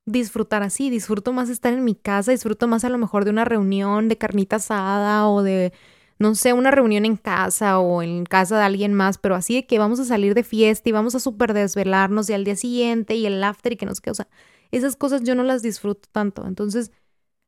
disfrutar 0.06 0.64
así, 0.64 0.90
disfruto 0.90 1.32
más 1.32 1.50
estar 1.50 1.72
en 1.72 1.84
mi 1.84 1.94
casa, 1.94 2.32
disfruto 2.32 2.66
más 2.66 2.82
a 2.84 2.88
lo 2.88 2.98
mejor 2.98 3.24
de 3.24 3.30
una 3.30 3.44
reunión 3.44 4.08
de 4.08 4.18
carnita 4.18 4.56
asada 4.56 5.28
o 5.28 5.44
de, 5.44 5.72
no 6.18 6.34
sé, 6.34 6.52
una 6.52 6.72
reunión 6.72 7.04
en 7.04 7.16
casa 7.16 7.78
o 7.78 8.02
en 8.02 8.24
casa 8.24 8.58
de 8.58 8.64
alguien 8.64 8.92
más, 8.92 9.18
pero 9.18 9.36
así 9.36 9.54
de 9.54 9.66
que 9.66 9.78
vamos 9.78 10.00
a 10.00 10.04
salir 10.04 10.34
de 10.34 10.42
fiesta 10.42 10.88
y 10.88 10.92
vamos 10.92 11.14
a 11.14 11.20
súper 11.20 11.52
desvelarnos 11.52 12.28
y 12.28 12.32
al 12.32 12.42
día 12.42 12.56
siguiente 12.56 13.14
y 13.14 13.26
el 13.26 13.44
after 13.44 13.72
y 13.72 13.76
que 13.76 13.86
no 13.86 13.94
sé 13.94 14.02
qué, 14.02 14.10
o 14.10 14.14
sea, 14.14 14.26
esas 14.72 14.96
cosas 14.96 15.22
yo 15.22 15.36
no 15.36 15.44
las 15.44 15.62
disfruto 15.62 16.08
tanto, 16.10 16.44
entonces 16.46 16.90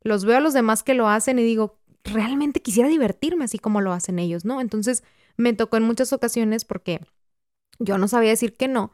los 0.02 0.24
veo 0.24 0.38
a 0.38 0.40
los 0.40 0.54
demás 0.54 0.82
que 0.82 0.94
lo 0.94 1.08
hacen 1.08 1.38
y 1.38 1.42
digo, 1.42 1.78
realmente 2.04 2.62
quisiera 2.62 2.88
divertirme 2.88 3.44
así 3.44 3.58
como 3.58 3.80
lo 3.80 3.92
hacen 3.92 4.18
ellos, 4.18 4.44
¿no? 4.44 4.60
Entonces 4.60 5.04
me 5.36 5.52
tocó 5.52 5.76
en 5.76 5.84
muchas 5.84 6.12
ocasiones 6.12 6.64
porque 6.64 7.00
yo 7.78 7.98
no 7.98 8.08
sabía 8.08 8.30
decir 8.30 8.56
que 8.56 8.68
no, 8.68 8.92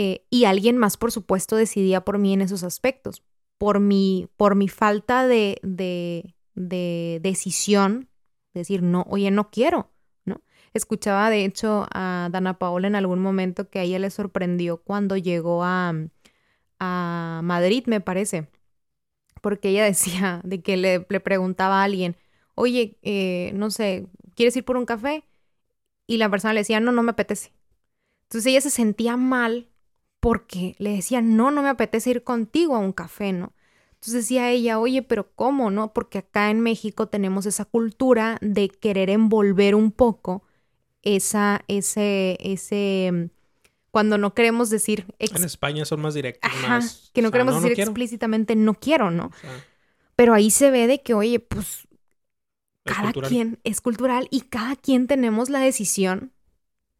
eh, 0.00 0.24
y 0.30 0.44
alguien 0.44 0.78
más, 0.78 0.96
por 0.96 1.10
supuesto, 1.10 1.56
decidía 1.56 2.04
por 2.04 2.18
mí 2.18 2.32
en 2.32 2.40
esos 2.40 2.62
aspectos. 2.62 3.24
Por 3.58 3.80
mi, 3.80 4.28
por 4.36 4.54
mi 4.54 4.68
falta 4.68 5.26
de, 5.26 5.58
de, 5.64 6.36
de 6.54 7.18
decisión, 7.20 8.08
decir, 8.54 8.80
no, 8.82 9.04
oye, 9.08 9.32
no 9.32 9.50
quiero, 9.50 9.90
¿no? 10.24 10.42
Escuchaba, 10.72 11.30
de 11.30 11.44
hecho, 11.44 11.88
a 11.92 12.28
Dana 12.30 12.60
Paola 12.60 12.86
en 12.86 12.94
algún 12.94 13.18
momento 13.18 13.68
que 13.70 13.80
a 13.80 13.82
ella 13.82 13.98
le 13.98 14.10
sorprendió 14.10 14.76
cuando 14.76 15.16
llegó 15.16 15.64
a, 15.64 15.92
a 16.78 17.40
Madrid, 17.42 17.82
me 17.86 18.00
parece, 18.00 18.48
porque 19.40 19.70
ella 19.70 19.84
decía 19.84 20.40
de 20.44 20.62
que 20.62 20.76
le, 20.76 21.06
le 21.08 21.20
preguntaba 21.20 21.80
a 21.80 21.84
alguien, 21.84 22.16
oye, 22.54 22.98
eh, 23.02 23.52
no 23.54 23.70
sé, 23.70 24.06
¿quieres 24.34 24.56
ir 24.56 24.64
por 24.64 24.76
un 24.76 24.86
café? 24.86 25.24
Y 26.06 26.16
la 26.18 26.30
persona 26.30 26.54
le 26.54 26.60
decía, 26.60 26.80
no, 26.80 26.92
no 26.92 27.02
me 27.02 27.12
apetece. 27.12 27.52
Entonces 28.24 28.46
ella 28.50 28.60
se 28.60 28.70
sentía 28.70 29.16
mal 29.16 29.68
porque 30.20 30.74
le 30.78 30.90
decía, 30.90 31.20
no, 31.22 31.50
no 31.50 31.62
me 31.62 31.68
apetece 31.70 32.10
ir 32.10 32.24
contigo 32.24 32.76
a 32.76 32.80
un 32.80 32.92
café, 32.92 33.32
¿no? 33.32 33.52
Entonces 33.94 34.14
decía 34.24 34.50
ella, 34.50 34.78
oye, 34.78 35.02
pero 35.02 35.32
¿cómo, 35.34 35.70
no? 35.70 35.92
Porque 35.92 36.18
acá 36.18 36.50
en 36.50 36.60
México 36.60 37.08
tenemos 37.08 37.46
esa 37.46 37.64
cultura 37.64 38.38
de 38.40 38.68
querer 38.68 39.10
envolver 39.10 39.74
un 39.74 39.92
poco 39.92 40.44
esa, 41.02 41.62
ese, 41.68 42.38
ese, 42.40 43.30
cuando 43.98 44.16
no 44.16 44.32
queremos 44.32 44.70
decir... 44.70 45.06
En 45.18 45.42
España 45.42 45.84
son 45.84 46.00
más 46.00 46.14
directos, 46.14 46.48
más... 46.68 47.10
Que 47.12 47.20
no 47.20 47.32
queremos 47.32 47.60
decir 47.60 47.80
explícitamente 47.80 48.54
no 48.54 48.74
quiero, 48.74 49.10
¿no? 49.10 49.32
pero 50.14 50.34
ahí 50.34 50.50
se 50.52 50.70
ve 50.70 50.86
de 50.86 51.02
que, 51.02 51.14
oye, 51.14 51.40
pues 51.40 51.88
cada 52.84 53.12
quien 53.12 53.58
es 53.64 53.80
cultural 53.80 54.28
y 54.30 54.42
cada 54.42 54.76
quien 54.76 55.08
tenemos 55.08 55.50
la 55.50 55.58
decisión 55.58 56.30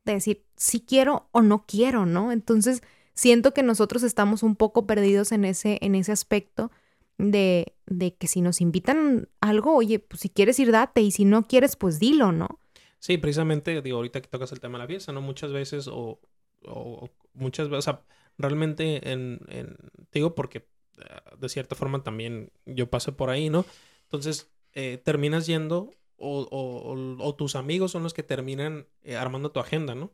de 0.04 0.14
decir 0.14 0.44
si 0.56 0.80
quiero 0.80 1.28
o 1.30 1.40
no 1.40 1.66
quiero, 1.68 2.04
¿no? 2.04 2.32
Entonces 2.32 2.82
siento 3.14 3.54
que 3.54 3.62
nosotros 3.62 4.02
estamos 4.02 4.42
un 4.42 4.56
poco 4.56 4.88
perdidos 4.88 5.30
en 5.30 5.44
ese, 5.44 5.78
en 5.82 5.94
ese 5.94 6.10
aspecto 6.10 6.72
de, 7.16 7.74
de 7.86 8.16
que 8.16 8.26
si 8.26 8.40
nos 8.40 8.60
invitan 8.60 9.28
algo, 9.40 9.76
oye, 9.76 10.00
pues 10.00 10.22
si 10.22 10.30
quieres 10.30 10.58
ir, 10.58 10.72
date, 10.72 11.00
y 11.00 11.12
si 11.12 11.24
no 11.24 11.46
quieres, 11.46 11.76
pues 11.76 12.00
dilo, 12.00 12.32
¿no? 12.32 12.58
Sí, 12.98 13.18
precisamente, 13.18 13.80
digo, 13.82 13.98
ahorita 13.98 14.20
que 14.20 14.26
tocas 14.26 14.50
el 14.50 14.58
tema 14.58 14.78
de 14.78 14.84
la 14.84 14.88
fiesta, 14.88 15.12
¿no? 15.12 15.20
Muchas 15.20 15.52
veces, 15.52 15.86
o, 15.88 16.18
o 16.64 17.10
muchas 17.34 17.68
veces, 17.68 17.78
o 17.78 17.82
sea, 17.82 18.04
realmente, 18.36 19.12
en, 19.12 19.40
en, 19.48 19.76
digo, 20.12 20.34
porque 20.34 20.66
eh, 20.98 21.04
de 21.38 21.48
cierta 21.48 21.74
forma 21.74 22.02
también 22.02 22.52
yo 22.66 22.90
pasé 22.90 23.12
por 23.12 23.30
ahí, 23.30 23.50
¿no? 23.50 23.64
Entonces, 24.04 24.50
eh, 24.72 25.00
terminas 25.04 25.46
yendo, 25.46 25.90
o, 26.16 27.34
tus 27.36 27.54
amigos 27.54 27.92
son 27.92 28.02
los 28.02 28.12
que 28.14 28.24
terminan 28.24 28.88
eh, 29.02 29.16
armando 29.16 29.52
tu 29.52 29.60
agenda, 29.60 29.94
¿no? 29.94 30.12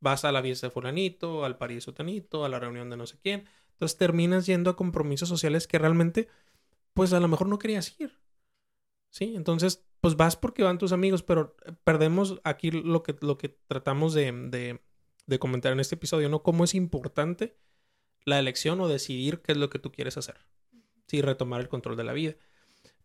vas 0.00 0.24
a 0.24 0.32
la 0.32 0.42
fiesta 0.42 0.66
de 0.66 0.70
fulanito, 0.70 1.44
al 1.44 1.58
parís 1.58 1.84
sotanito, 1.84 2.44
a 2.44 2.48
la 2.48 2.58
reunión 2.58 2.90
de 2.90 2.96
no 2.96 3.06
sé 3.06 3.18
quién. 3.22 3.48
Entonces 3.72 3.98
terminas 3.98 4.46
yendo 4.46 4.70
a 4.70 4.76
compromisos 4.76 5.28
sociales 5.28 5.66
que 5.66 5.78
realmente, 5.78 6.28
pues 6.94 7.12
a 7.12 7.20
lo 7.20 7.28
mejor 7.28 7.48
no 7.48 7.58
querías 7.58 7.98
ir. 8.00 8.18
¿Sí? 9.10 9.34
Entonces, 9.36 9.84
pues 10.00 10.16
vas 10.16 10.36
porque 10.36 10.62
van 10.62 10.78
tus 10.78 10.92
amigos, 10.92 11.22
pero 11.22 11.56
perdemos 11.84 12.40
aquí 12.44 12.70
lo 12.70 13.02
que, 13.02 13.16
lo 13.20 13.38
que 13.38 13.48
tratamos 13.48 14.12
de, 14.14 14.80
de 15.28 15.38
comentar 15.38 15.72
en 15.72 15.78
este 15.78 15.94
episodio, 15.94 16.28
¿no? 16.28 16.42
Cómo 16.42 16.64
es 16.64 16.74
importante 16.74 17.56
la 18.24 18.40
elección 18.40 18.80
o 18.80 18.88
decidir 18.88 19.40
qué 19.42 19.52
es 19.52 19.58
lo 19.58 19.70
que 19.70 19.78
tú 19.78 19.92
quieres 19.92 20.16
hacer. 20.16 20.38
Sí, 21.06 21.22
retomar 21.22 21.60
el 21.60 21.68
control 21.68 21.96
de 21.96 22.04
la 22.04 22.12
vida. 22.12 22.34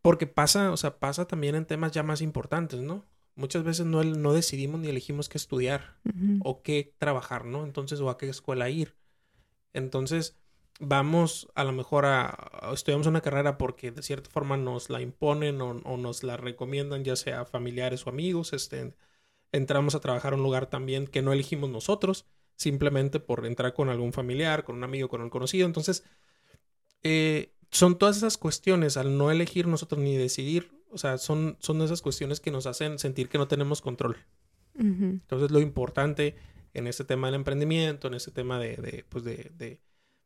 Porque 0.02 0.26
pasa, 0.26 0.72
o 0.72 0.78
sea, 0.78 1.00
pasa 1.00 1.28
también 1.28 1.54
en 1.54 1.66
temas 1.66 1.92
ya 1.92 2.02
más 2.02 2.22
importantes, 2.22 2.82
¿no? 2.82 3.06
muchas 3.36 3.64
veces 3.64 3.86
no, 3.86 4.04
no 4.04 4.34
decidimos 4.34 4.80
ni 4.80 4.90
elegimos 4.90 5.30
qué 5.30 5.38
estudiar 5.38 5.98
o 6.44 6.62
qué 6.62 6.94
trabajar, 6.98 7.46
¿no? 7.46 7.64
Entonces, 7.64 8.00
o 8.00 8.10
a 8.10 8.18
qué 8.18 8.30
escuela 8.30 8.70
ir. 8.70 8.96
Entonces, 9.74 10.38
vamos 10.80 11.48
a 11.56 11.64
lo 11.64 11.72
mejor 11.72 12.06
a, 12.06 12.52
estudiamos 12.74 13.08
una 13.08 13.22
carrera 13.22 13.58
porque 13.58 13.92
de 13.92 14.04
cierta 14.04 14.30
forma 14.30 14.58
nos 14.58 14.90
la 14.90 15.02
imponen 15.02 15.62
o, 15.62 15.74
nos 15.98 16.24
la 16.24 16.38
recomiendan, 16.38 17.04
ya 17.04 17.16
sea 17.16 17.46
familiares 17.46 18.06
o 18.06 18.10
amigos, 18.10 18.54
este, 18.54 18.94
entramos 19.54 19.96
a 19.96 20.02
trabajar 20.02 20.34
a 20.34 20.36
un 20.36 20.44
lugar 20.44 20.66
también 20.66 21.08
que 21.08 21.22
no 21.22 21.32
elegimos 21.32 21.70
nosotros, 21.70 22.26
simplemente 22.56 23.20
por 23.22 23.46
entrar 23.46 23.74
con 23.74 23.90
algún 23.90 24.12
familiar, 24.12 24.66
con 24.66 24.76
un 24.76 24.84
amigo, 24.84 25.08
con 25.08 25.22
un 25.22 25.30
conocido. 25.30 25.66
Entonces, 25.66 26.04
eh, 27.04 27.54
son 27.72 27.98
todas 27.98 28.18
esas 28.18 28.38
cuestiones, 28.38 28.98
al 28.98 29.18
no 29.18 29.32
elegir 29.32 29.68
nosotros 29.68 30.02
ni 30.02 30.18
decidir, 30.18 30.72
o 30.92 30.98
sea, 30.98 31.18
son, 31.18 31.58
son 31.60 31.82
esas 31.82 32.02
cuestiones 32.02 32.40
que 32.40 32.52
nos 32.52 32.66
hacen 32.66 33.00
sentir 33.00 33.30
que 33.30 33.38
no 33.38 33.48
tenemos 33.48 33.82
control. 33.82 34.18
Entonces, 34.76 35.52
lo 35.52 35.60
importante 35.60 36.36
en 36.74 36.88
este 36.88 37.04
tema 37.04 37.28
del 37.28 37.36
emprendimiento, 37.36 38.08
en 38.08 38.16
este 38.16 38.32
tema 38.32 38.60
de, 38.60 38.76
de 38.78 39.06
pues 39.08 39.24
de, 39.24 39.52
de, 39.56 39.80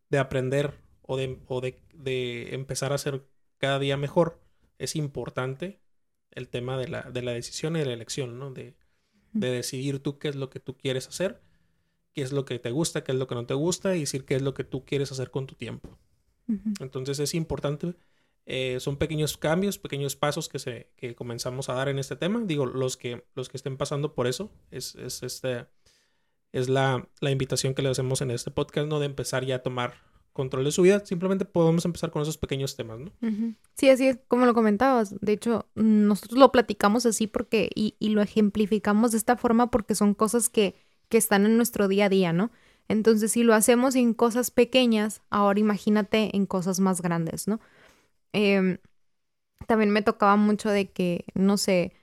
de 0.10 0.18
aprender 0.18 0.76
o, 1.02 1.18
de, 1.18 1.38
o 1.48 1.60
de, 1.60 1.82
de, 1.94 2.56
empezar 2.56 2.94
a 2.94 2.98
ser 2.98 3.26
cada 3.58 3.78
día 3.78 3.98
mejor, 3.98 4.40
es 4.78 4.96
importante 4.96 5.82
el 6.32 6.48
tema 6.48 6.78
de 6.78 6.88
la, 6.88 7.02
de 7.02 7.22
la 7.22 7.34
decisión 7.34 7.76
y 7.76 7.80
de 7.80 7.86
la 7.88 7.94
elección, 7.94 8.40
¿no? 8.40 8.52
De, 8.52 8.78
de 9.40 9.52
decidir 9.52 10.00
tú 10.00 10.20
qué 10.20 10.30
es 10.30 10.36
lo 10.36 10.50
que 10.50 10.60
tú 10.60 10.78
quieres 10.78 11.08
hacer, 11.08 11.42
qué 12.14 12.22
es 12.22 12.32
lo 12.32 12.46
que 12.46 12.60
te 12.60 12.72
gusta, 12.72 13.04
qué 13.04 13.12
es 13.12 13.18
lo 13.18 13.28
que 13.28 13.36
no 13.36 13.46
te 13.46 13.54
gusta 13.54 13.96
y 13.96 14.02
decir 14.02 14.26
qué 14.26 14.36
es 14.36 14.42
lo 14.42 14.54
que 14.54 14.64
tú 14.64 14.86
quieres 14.86 15.12
hacer 15.12 15.32
con 15.32 15.48
tu 15.48 15.56
tiempo. 15.56 15.98
Entonces 16.80 17.20
es 17.20 17.34
importante, 17.34 17.96
eh, 18.46 18.80
son 18.80 18.96
pequeños 18.98 19.38
cambios, 19.38 19.78
pequeños 19.78 20.16
pasos 20.16 20.48
que, 20.48 20.60
se, 20.60 20.90
que 20.96 21.14
comenzamos 21.14 21.68
a 21.68 21.74
dar 21.74 21.90
en 21.90 22.00
este 22.00 22.16
tema. 22.16 22.42
Digo, 22.46 22.66
los 22.66 22.96
que, 22.96 23.26
los 23.36 23.50
que 23.50 23.58
estén 23.58 23.76
pasando 23.76 24.14
por 24.14 24.28
eso, 24.28 24.50
es, 24.72 24.96
es, 24.96 25.24
este, 25.24 25.68
es 26.54 26.70
la, 26.70 27.10
la 27.20 27.32
invitación 27.32 27.74
que 27.74 27.82
le 27.82 27.90
hacemos 27.90 28.22
en 28.22 28.32
este 28.32 28.50
podcast, 28.50 28.88
¿no? 28.88 29.00
De 29.00 29.06
empezar 29.06 29.46
ya 29.46 29.58
a 29.58 29.64
tomar 29.64 29.96
control 30.38 30.64
de 30.64 30.72
su 30.72 30.84
vida, 30.84 31.06
simplemente 31.06 31.44
podemos 31.44 31.84
empezar 31.84 32.12
con 32.12 32.22
esos 32.22 32.38
pequeños 32.38 32.78
temas, 32.78 33.00
¿no? 33.00 33.12
Sí, 33.74 33.90
así 33.90 34.08
es, 34.08 34.20
como 34.30 34.46
lo 34.46 34.54
comentabas. 34.54 35.20
De 35.20 35.34
hecho, 35.34 35.66
nosotros 35.76 36.40
lo 36.40 36.54
platicamos 36.54 37.06
así 37.06 37.28
porque, 37.28 37.70
y, 37.76 37.96
y, 38.00 38.10
lo 38.10 38.22
ejemplificamos 38.22 39.12
de 39.12 39.18
esta 39.18 39.36
forma 39.36 39.70
porque 39.70 39.96
son 39.96 40.14
cosas 40.14 40.48
que, 40.48 40.76
que 41.10 41.18
están 41.18 41.46
en 41.46 41.58
nuestro 41.58 41.90
día 41.90 42.06
a 42.06 42.10
día, 42.10 42.32
¿no? 42.32 42.52
Entonces, 42.88 43.34
si 43.34 43.44
lo 43.44 43.54
hacemos 43.54 43.96
en 43.96 44.14
cosas 44.14 44.50
pequeñas, 44.50 45.22
ahora 45.30 45.60
imagínate 45.60 46.36
en 46.38 46.46
cosas 46.46 46.80
más 46.80 47.02
grandes, 47.02 47.48
¿no? 47.48 47.60
Eh, 48.32 48.80
también 49.68 49.92
me 49.92 50.02
tocaba 50.02 50.36
mucho 50.38 50.70
de 50.70 50.90
que, 50.90 51.26
no 51.34 51.58
sé, 51.58 51.94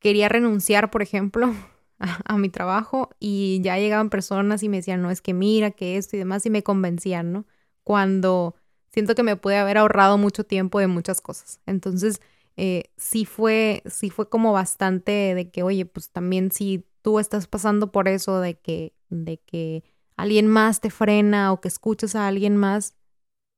quería 0.00 0.28
renunciar, 0.28 0.90
por 0.90 1.02
ejemplo, 1.02 1.54
a, 1.98 2.38
mi 2.38 2.48
trabajo 2.48 3.10
y 3.20 3.60
ya 3.62 3.78
llegaban 3.78 4.10
personas 4.10 4.62
y 4.62 4.68
me 4.68 4.78
decían, 4.78 5.02
no, 5.02 5.10
es 5.10 5.22
que 5.22 5.34
mira, 5.34 5.70
que 5.70 5.96
esto 5.96 6.16
y 6.16 6.18
demás, 6.18 6.44
y 6.46 6.50
me 6.50 6.62
convencían, 6.62 7.32
¿no? 7.32 7.46
Cuando 7.90 8.54
siento 8.92 9.16
que 9.16 9.24
me 9.24 9.34
pude 9.34 9.56
haber 9.56 9.76
ahorrado 9.76 10.16
mucho 10.16 10.44
tiempo 10.44 10.78
de 10.78 10.86
muchas 10.86 11.20
cosas. 11.20 11.58
Entonces, 11.66 12.20
eh, 12.56 12.84
sí 12.96 13.24
fue, 13.24 13.82
sí 13.86 14.10
fue 14.10 14.28
como 14.28 14.52
bastante 14.52 15.34
de 15.34 15.50
que, 15.50 15.64
oye, 15.64 15.86
pues 15.86 16.08
también 16.10 16.52
si 16.52 16.86
tú 17.02 17.18
estás 17.18 17.48
pasando 17.48 17.90
por 17.90 18.06
eso 18.06 18.38
de 18.38 18.56
que, 18.60 18.94
de 19.08 19.38
que 19.38 19.82
alguien 20.16 20.46
más 20.46 20.80
te 20.80 20.90
frena 20.90 21.52
o 21.52 21.60
que 21.60 21.66
escuchas 21.66 22.14
a 22.14 22.28
alguien 22.28 22.56
más, 22.56 22.94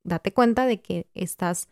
date 0.03 0.33
cuenta 0.33 0.65
de 0.65 0.81
que 0.81 1.11
estás, 1.13 1.69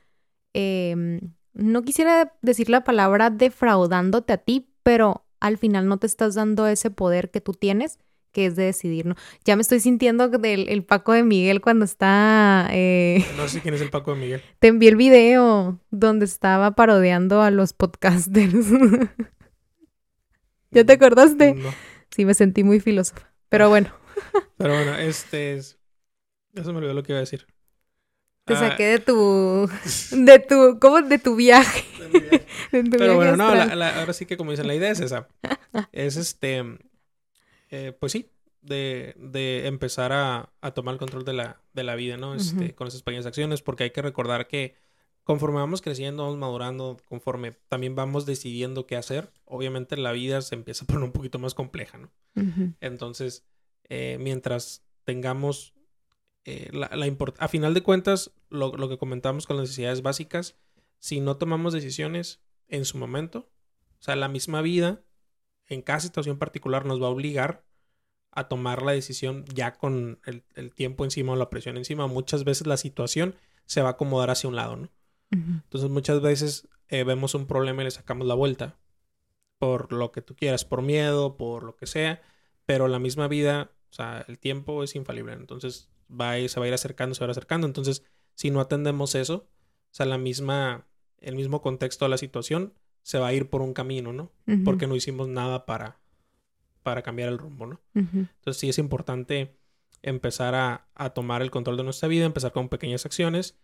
eh, 0.53 1.18
no 1.55 1.81
quisiera 1.81 2.37
decir 2.42 2.68
la 2.68 2.85
palabra 2.85 3.31
defraudándote 3.31 4.35
a 4.35 4.37
ti, 4.37 4.68
pero 4.83 5.25
al 5.40 5.57
final 5.57 5.88
no 5.88 5.96
te 5.96 6.07
estás 6.07 6.35
dando 6.35 6.66
ese 6.66 6.90
poder 6.90 7.31
que 7.31 7.40
tú 7.40 7.55
tienes, 7.55 7.99
que 8.33 8.47
es 8.47 8.57
de 8.57 8.64
decidir, 8.64 9.07
¿no? 9.07 9.14
Ya 9.45 9.57
me 9.57 9.62
estoy 9.62 9.81
sintiendo 9.81 10.29
del 10.29 10.69
el 10.69 10.85
Paco 10.85 11.12
de 11.12 11.23
Miguel 11.23 11.61
cuando 11.61 11.85
está... 11.85 12.69
Eh... 12.71 13.25
No 13.37 13.49
sé 13.49 13.61
quién 13.61 13.75
es 13.75 13.81
el 13.81 13.90
Paco 13.90 14.14
de 14.14 14.21
Miguel. 14.21 14.43
Te 14.59 14.69
envié 14.69 14.90
el 14.90 14.97
video 14.97 15.79
donde 15.90 16.25
estaba 16.25 16.73
parodiando 16.73 17.43
a 17.43 17.51
los 17.51 17.73
podcasters. 17.73 18.55
¿Ya 20.71 20.85
te 20.85 20.93
acordaste? 20.93 21.55
No. 21.55 21.71
Sí, 22.11 22.25
me 22.25 22.35
sentí 22.35 22.62
muy 22.62 22.81
filósofa. 22.81 23.33
Pero 23.49 23.69
bueno. 23.69 23.93
Pero 24.57 24.75
bueno, 24.75 24.95
este 24.97 25.55
es... 25.55 25.79
Eso 26.55 26.73
me 26.73 26.79
olvidó 26.79 26.95
lo 26.95 27.03
que 27.03 27.12
iba 27.12 27.19
a 27.19 27.21
decir. 27.21 27.47
Te 28.45 28.55
ah, 28.55 28.71
saqué 28.71 28.85
de 28.85 28.99
tu... 29.01 29.69
De 30.12 30.38
tu... 30.38 30.79
¿Cómo? 30.81 31.03
De 31.03 31.19
tu 31.19 31.37
viaje. 31.37 31.85
De 31.99 32.09
mi 32.09 32.21
viaje. 32.21 32.47
de 32.73 32.85
tu 32.85 32.90
Pero 32.90 33.05
viaje 33.05 33.16
bueno, 33.16 33.37
no, 33.37 33.55
la, 33.55 33.75
la, 33.75 34.01
ahora 34.01 34.12
sí 34.12 34.27
que 34.27 34.37
como 34.37 34.53
dicen, 34.53 34.66
la 34.66 34.75
idea 34.75 34.90
es 34.90 35.01
esa. 35.01 35.29
es 35.93 36.16
este... 36.16 36.64
Eh, 37.70 37.92
pues 37.98 38.12
sí, 38.12 38.30
de, 38.62 39.14
de 39.18 39.66
empezar 39.66 40.12
a, 40.12 40.52
a, 40.61 40.70
tomar 40.72 40.94
el 40.94 40.98
control 40.98 41.24
de 41.24 41.33
la, 41.33 41.62
de 41.72 41.85
la 41.85 41.94
vida, 41.94 42.16
¿no? 42.16 42.35
Este, 42.35 42.64
uh 42.64 42.68
-huh. 42.68 42.74
Con 42.74 42.88
esas 42.88 43.02
pequeñas 43.02 43.26
acciones, 43.26 43.62
porque 43.62 43.85
hay 43.85 43.90
que 43.90 44.02
recordar 44.02 44.48
que 44.48 44.74
conforme 45.24 45.59
vamos 45.59 45.80
creciendo, 45.80 46.24
vamos 46.24 46.38
madurando, 46.38 46.96
conforme 47.09 47.52
también 47.68 47.94
vamos 47.94 48.26
decidiendo 48.26 48.87
qué 48.87 48.96
hacer, 48.96 49.33
obviamente 49.44 49.96
la 49.96 50.12
vida 50.12 50.42
se 50.42 50.54
empieza 50.54 50.85
a 50.85 50.87
poner 50.87 51.04
un 51.04 51.12
poquito 51.12 51.38
más 51.38 51.54
compleja, 51.54 51.98
¿no? 51.98 52.11
Uh 52.37 52.40
-huh. 52.40 52.74
Entonces, 52.80 53.44
eh, 53.88 54.18
mientras 54.20 54.85
tengamos 55.04 55.74
eh, 56.44 56.70
la, 56.72 56.90
la 56.94 57.16
a 57.38 57.48
final 57.48 57.74
de 57.74 57.83
cuentas, 57.83 58.33
lo, 58.48 58.74
lo, 58.76 58.88
que 58.88 58.98
comentamos 58.98 59.46
con 59.46 59.56
las 59.56 59.64
necesidades 59.64 60.02
básicas, 60.02 60.56
si 60.98 61.20
no 61.20 61.37
tomamos 61.37 61.72
decisiones 61.72 62.40
en 62.68 62.85
su 62.85 62.98
momento, 62.98 63.50
o 63.98 64.02
sea, 64.02 64.16
la 64.16 64.28
misma 64.28 64.62
vida, 64.62 65.02
en 65.70 65.80
cada 65.83 66.00
situación 66.00 66.38
particular, 66.38 66.85
nos 66.85 67.00
va 67.00 67.06
a 67.06 67.11
obligar 67.11 67.64
a 68.33 68.48
tomar 68.48 68.83
la 68.83 68.92
decisión 68.92 69.44
ya 69.54 69.72
con 69.72 70.20
el, 70.26 70.44
el 70.54 70.74
tiempo 70.74 71.04
encima 71.04 71.33
o 71.33 71.37
la 71.37 71.50
presión 71.50 71.76
encima. 71.76 72.06
Muchas 72.06 72.44
veces 72.44 72.66
la 72.66 72.76
situación 72.76 73.35
se 73.66 73.83
va 73.83 73.88
a 73.88 73.92
acomodar 73.92 74.30
hacia 74.30 74.48
un 74.48 74.56
lado, 74.56 74.76
¿no? 74.76 74.88
Uh 75.33 75.37
-huh. 75.37 75.62
Entonces, 75.64 75.90
muchas 75.90 76.20
veces 76.20 76.68
eh, 76.88 77.04
vemos 77.04 77.35
un 77.35 77.46
problema 77.46 77.83
y 77.83 77.85
le 77.85 77.90
sacamos 77.90 78.26
la 78.26 78.35
vuelta 78.35 78.76
por 79.59 79.92
lo 79.92 80.11
que 80.11 80.22
tú 80.22 80.35
quieras, 80.35 80.64
por 80.64 80.83
miedo, 80.83 81.37
por 81.37 81.62
lo 81.62 81.76
que 81.76 81.87
sea, 81.87 82.22
pero 82.66 82.88
la 82.88 82.98
misma 82.98 83.28
vida, 83.28 83.70
o 83.90 83.92
sea, 83.92 84.24
el 84.26 84.38
tiempo 84.38 84.83
es 84.83 84.94
infalible. 84.96 85.35
Entonces, 85.35 85.90
va 86.11 86.30
a 86.30 86.38
ir, 86.38 86.48
se 86.48 86.59
va 86.59 86.66
a 86.66 86.68
ir 86.68 86.74
acercando, 86.74 87.14
se 87.14 87.20
va 87.20 87.26
a 87.26 87.28
ir 87.28 87.33
acercando. 87.33 87.66
Entonces, 87.66 88.02
si 88.35 88.50
no 88.50 88.61
atendemos 88.61 89.14
eso, 89.14 89.35
o 89.35 89.94
sea, 89.94 90.06
la 90.06 90.18
misma, 90.18 90.87
el 91.18 91.37
mismo 91.37 91.61
contexto 91.61 92.04
de 92.06 92.09
la 92.09 92.18
situación 92.18 92.74
se 93.02 93.18
va 93.18 93.28
a 93.28 93.32
ir 93.32 93.48
por 93.48 93.62
un 93.62 93.72
camino, 93.72 94.12
¿no? 94.12 94.32
Uh 94.46 94.52
-huh. 94.52 94.64
Porque 94.64 94.86
no 94.86 94.96
hicimos 94.96 95.28
nada 95.28 95.66
para, 95.66 95.98
para 96.82 97.02
cambiar 97.02 97.28
el 97.28 97.38
rumbo, 97.38 97.66
¿no? 97.66 97.80
Uh 97.94 98.00
-huh. 98.00 98.28
Entonces, 98.36 98.58
sí 98.58 98.68
es 98.68 98.78
importante 98.78 99.56
empezar 100.02 100.54
a, 100.54 100.88
a, 100.94 101.10
tomar 101.10 101.42
el 101.42 101.50
control 101.50 101.76
de 101.76 101.84
nuestra 101.84 102.08
vida, 102.08 102.24
empezar 102.24 102.52
con 102.52 102.68
pequeñas 102.68 103.04
acciones 103.04 103.58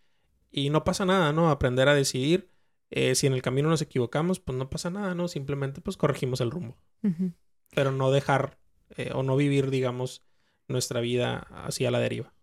y 0.51 0.69
no 0.69 0.83
pasa 0.83 1.05
nada, 1.05 1.33
¿no? 1.33 1.49
Aprender 1.49 1.87
a 1.89 1.95
decidir. 1.95 2.49
Eh, 2.89 3.15
si 3.15 3.27
en 3.27 3.33
el 3.33 3.41
camino 3.41 3.69
nos 3.69 3.81
equivocamos, 3.81 4.39
pues 4.39 4.57
no 4.57 4.69
pasa 4.69 4.89
nada, 4.89 5.13
¿no? 5.13 5.27
Simplemente 5.27 5.81
pues 5.81 5.97
corregimos 5.97 6.39
el 6.39 6.51
rumbo. 6.51 6.77
Uh 7.03 7.09
-huh. 7.09 7.33
Pero 7.75 7.91
no 7.91 8.11
dejar 8.11 8.57
eh, 8.95 9.11
o 9.13 9.23
no 9.23 9.35
vivir, 9.35 9.69
digamos, 9.69 10.23
nuestra 10.67 11.01
vida 11.01 11.39
hacia 11.65 11.91
la 11.91 11.99
deriva. 11.99 12.33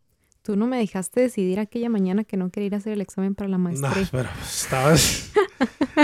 Tú 0.42 0.57
no 0.57 0.66
me 0.66 0.76
dejaste 0.76 1.22
decidir 1.22 1.59
aquella 1.59 1.88
mañana 1.88 2.24
que 2.24 2.37
no 2.37 2.50
quería 2.50 2.66
ir 2.66 2.74
a 2.74 2.78
hacer 2.78 2.92
el 2.92 3.00
examen 3.00 3.35
para 3.35 3.48
la 3.48 3.59
maestría. 3.59 3.90
No, 3.90 4.09
pero 4.11 4.28
estabas... 4.42 5.33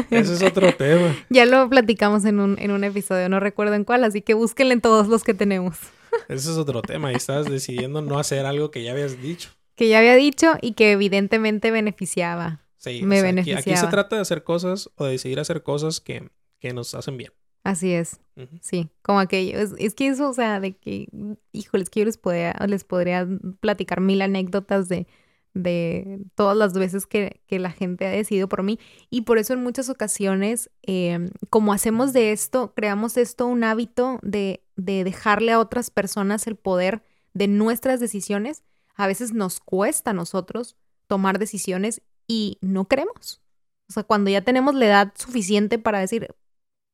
Ese 0.11 0.35
es 0.35 0.43
otro 0.43 0.75
tema. 0.75 1.17
Ya 1.29 1.47
lo 1.47 1.69
platicamos 1.69 2.25
en 2.25 2.41
un, 2.41 2.59
en 2.59 2.71
un 2.71 2.85
episodio, 2.85 3.29
no 3.29 3.41
recuerdo 3.41 3.75
en 3.75 3.85
cuál, 3.85 4.05
así 4.05 4.23
que 4.23 4.35
búsquenle 4.35 4.75
en 4.75 4.81
todos 4.81 5.09
los 5.09 5.25
que 5.25 5.35
tenemos. 5.35 5.79
Ese 6.29 6.51
es 6.51 6.57
otro 6.57 6.83
tema. 6.83 7.13
Y 7.13 7.17
estabas 7.17 7.49
decidiendo 7.49 8.03
no 8.03 8.19
hacer 8.19 8.47
algo 8.47 8.71
que 8.71 8.83
ya 8.83 8.93
habías 8.93 9.21
dicho. 9.21 9.51
Que 9.75 9.89
ya 9.89 9.99
había 9.99 10.15
dicho 10.15 10.55
y 10.61 10.73
que 10.73 10.93
evidentemente 10.93 11.71
beneficiaba. 11.71 12.61
Sí, 12.77 13.03
me 13.03 13.17
o 13.17 13.21
sea, 13.21 13.29
beneficiaba. 13.29 13.61
Aquí, 13.61 13.71
aquí, 13.71 13.81
se 13.81 13.87
trata 13.89 14.17
de 14.17 14.23
hacer 14.23 14.43
cosas 14.43 14.91
o 14.97 15.05
de 15.05 15.13
decidir 15.13 15.41
hacer 15.41 15.63
cosas 15.63 16.01
que, 16.01 16.31
que 16.59 16.73
nos 16.73 16.95
hacen 16.95 17.17
bien. 17.17 17.33
Así 17.63 17.93
es. 17.93 18.21
Uh 18.37 18.43
-huh. 18.43 18.59
Sí, 18.63 18.89
como 19.03 19.21
aquello. 19.21 19.59
Es, 19.59 19.75
es, 19.79 19.95
que 19.95 20.09
eso, 20.09 20.31
o 20.31 20.33
sea, 20.33 20.61
de 20.61 20.77
que, 20.77 21.09
híjoles, 21.53 21.91
que 21.91 22.01
yo 22.01 22.07
les 22.07 22.17
podría, 22.17 22.55
les 22.67 22.85
podría 22.85 23.29
platicar 23.61 24.01
mil 24.01 24.23
anécdotas 24.23 24.89
de, 24.89 25.07
de 25.55 26.21
todas 26.35 26.57
las 26.57 26.75
veces 26.75 27.07
que, 27.07 27.41
que, 27.47 27.59
la 27.59 27.71
gente 27.71 28.07
ha 28.07 28.11
decidido 28.11 28.49
por 28.49 28.63
mí. 28.63 28.79
Y 29.11 29.23
por 29.23 29.39
eso 29.39 29.53
en 29.53 29.63
muchas 29.63 29.89
ocasiones, 29.89 30.71
eh, 30.83 31.31
como 31.49 31.73
hacemos 31.73 32.13
de 32.13 32.33
esto, 32.33 32.73
creamos 32.75 33.17
esto 33.17 33.47
un 33.47 33.65
hábito 33.65 34.19
de, 34.23 34.63
de 34.77 35.05
dejarle 35.05 35.53
a 35.53 35.61
otras 35.61 35.91
personas 35.91 36.47
el 36.47 36.57
poder 36.57 37.03
de 37.35 37.49
nuestras 37.49 38.01
decisiones, 38.01 38.65
a 38.95 39.07
veces 39.07 39.33
nos 39.33 39.61
cuesta 39.61 40.11
a 40.11 40.15
nosotros 40.15 40.77
tomar 41.07 41.39
decisiones 41.39 42.03
y 42.27 42.59
no 42.61 42.87
queremos. 42.87 43.41
O 43.89 43.93
sea, 43.93 44.05
cuando 44.05 44.31
ya 44.31 44.43
tenemos 44.43 44.75
la 44.75 44.87
edad 44.87 45.13
suficiente 45.17 45.79
para 45.79 45.99
decir, 45.99 46.29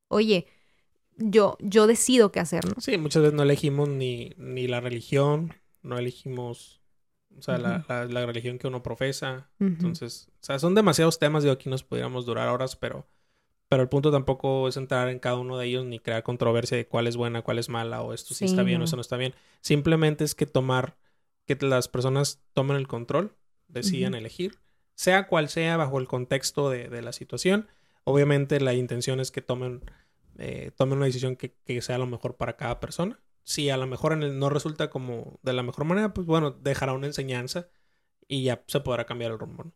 oye, 0.07 0.47
yo, 1.17 1.57
yo 1.59 1.87
decido 1.87 2.31
qué 2.31 2.39
hacer. 2.39 2.63
Sí, 2.79 2.97
muchas 2.97 3.21
veces 3.21 3.35
no 3.35 3.43
elegimos 3.43 3.89
ni, 3.89 4.31
ni 4.37 4.67
la 4.67 4.79
religión, 4.79 5.53
no 5.81 5.97
elegimos, 5.97 6.76
o 7.37 7.41
sea, 7.41 7.55
uh 7.55 7.57
-huh. 7.57 7.85
la, 7.87 8.05
la, 8.05 8.05
la, 8.05 8.25
religión 8.25 8.57
que 8.57 8.67
uno 8.67 8.83
profesa. 8.83 9.49
Uh 9.59 9.65
-huh. 9.65 9.67
Entonces, 9.67 10.29
o 10.33 10.43
sea, 10.43 10.59
son 10.59 10.75
demasiados 10.75 11.19
temas, 11.19 11.43
de 11.43 11.51
aquí 11.51 11.69
nos 11.69 11.83
podríamos 11.83 12.25
durar 12.25 12.49
horas, 12.49 12.75
pero, 12.75 13.07
pero 13.69 13.83
el 13.83 13.89
punto 13.89 14.11
tampoco 14.11 14.67
es 14.67 14.77
entrar 14.77 15.09
en 15.09 15.19
cada 15.19 15.37
uno 15.37 15.57
de 15.57 15.67
ellos 15.67 15.85
ni 15.85 15.99
crear 15.99 16.23
controversia 16.23 16.77
de 16.77 16.87
cuál 16.87 17.07
es 17.07 17.17
buena, 17.17 17.41
cuál 17.41 17.59
es 17.59 17.69
mala, 17.69 18.01
o 18.01 18.13
esto 18.13 18.29
sí, 18.33 18.39
sí 18.39 18.45
está 18.45 18.63
bien 18.63 18.81
o 18.81 18.85
eso 18.85 18.95
no 18.95 19.01
está 19.01 19.17
bien. 19.17 19.33
Simplemente 19.61 20.23
es 20.23 20.35
que 20.35 20.45
tomar, 20.45 20.97
que 21.45 21.57
las 21.61 21.87
personas 21.87 22.41
tomen 22.53 22.77
el 22.77 22.87
control, 22.87 23.35
decidan 23.67 24.13
uh 24.13 24.15
-huh. 24.15 24.19
elegir, 24.19 24.59
sea 24.95 25.27
cual 25.27 25.49
sea, 25.49 25.77
bajo 25.77 25.99
el 25.99 26.07
contexto 26.07 26.69
de, 26.69 26.89
de 26.89 27.01
la 27.01 27.11
situación. 27.11 27.67
Obviamente 28.03 28.59
la 28.59 28.73
intención 28.73 29.19
es 29.19 29.31
que 29.31 29.41
tomen 29.41 29.81
eh, 30.37 30.71
tomen 30.75 30.97
una 30.97 31.07
decisión 31.07 31.35
que, 31.35 31.53
que, 31.65 31.81
sea 31.81 31.97
lo 31.97 32.05
mejor 32.05 32.35
para 32.35 32.55
cada 32.57 32.79
persona. 32.79 33.19
Si 33.47 33.69
a 33.69 33.77
lo 33.77 33.87
mejor 33.87 34.11
en 34.11 34.23
el 34.23 34.37
no 34.39 34.49
resulta 34.49 34.89
como 34.89 35.39
de 35.41 35.53
la 35.53 35.63
mejor 35.63 35.85
manera, 35.85 36.13
pues 36.13 36.27
bueno, 36.27 36.51
dejará 36.51 36.91
una 36.91 37.07
enseñanza 37.07 37.69
y 38.27 38.43
ya 38.43 38.61
se 38.67 38.81
podrá 38.81 39.05
cambiar 39.05 39.31
el 39.31 39.39
rumbo. 39.39 39.63
¿no? 39.63 39.71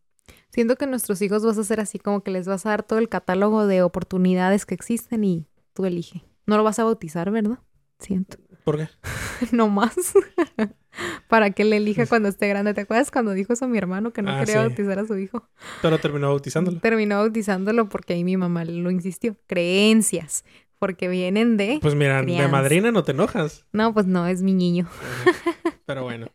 Siento 0.50 0.76
que 0.76 0.88
nuestros 0.88 1.22
hijos 1.22 1.46
vas 1.46 1.58
a 1.58 1.62
hacer 1.62 1.80
así 1.80 1.98
como 1.98 2.22
que 2.22 2.32
les 2.32 2.46
vas 2.50 2.66
a 2.66 2.72
dar 2.72 2.84
todo 2.84 3.00
el 3.00 3.08
catálogo 3.08 3.68
de 3.68 3.82
oportunidades 3.82 4.66
que 4.66 4.76
existen 4.76 5.24
y 5.24 5.48
tú 5.74 5.86
elige. 5.86 6.26
No 6.46 6.58
lo 6.58 6.66
vas 6.66 6.80
a 6.80 6.84
bautizar, 6.84 7.32
¿verdad? 7.32 7.60
Siento. 7.98 8.38
¿Por 8.66 8.78
qué? 8.78 8.90
no 9.54 9.70
más. 9.70 9.96
Para 11.30 11.52
que 11.52 11.64
le 11.64 11.78
elija 11.78 12.06
cuando 12.08 12.28
esté 12.28 12.50
grande. 12.50 12.74
¿Te 12.74 12.82
acuerdas 12.82 13.10
cuando 13.10 13.32
dijo 13.32 13.54
eso 13.54 13.64
a 13.64 13.68
mi 13.70 13.78
hermano 13.78 14.12
que 14.12 14.22
no 14.22 14.32
Ah, 14.32 14.40
quería 14.40 14.62
sí. 14.64 14.68
bautizar 14.68 15.00
a 15.00 15.06
su 15.08 15.18
hijo? 15.18 15.48
Pero 15.82 15.98
terminó 16.00 16.28
bautizándolo. 16.28 16.82
Terminó 16.82 17.20
bautizándolo 17.20 17.88
porque 17.88 18.16
ahí 18.16 18.26
mi 18.26 18.36
mamá 18.36 18.66
lo 18.66 18.92
insistió. 18.92 19.38
Creencias. 19.48 20.44
Porque 20.82 21.08
vienen 21.08 21.58
de... 21.58 21.78
Pues 21.80 21.94
mira, 21.94 22.24
de 22.24 22.48
madrina 22.48 22.92
no 22.92 23.04
te 23.04 23.12
enojas. 23.12 23.68
No, 23.72 23.94
pues 23.94 24.08
no, 24.08 24.26
es 24.26 24.42
mi 24.42 24.56
niño. 24.56 24.90
Ajá. 24.90 25.78
Pero 25.86 26.02
bueno. 26.02 26.26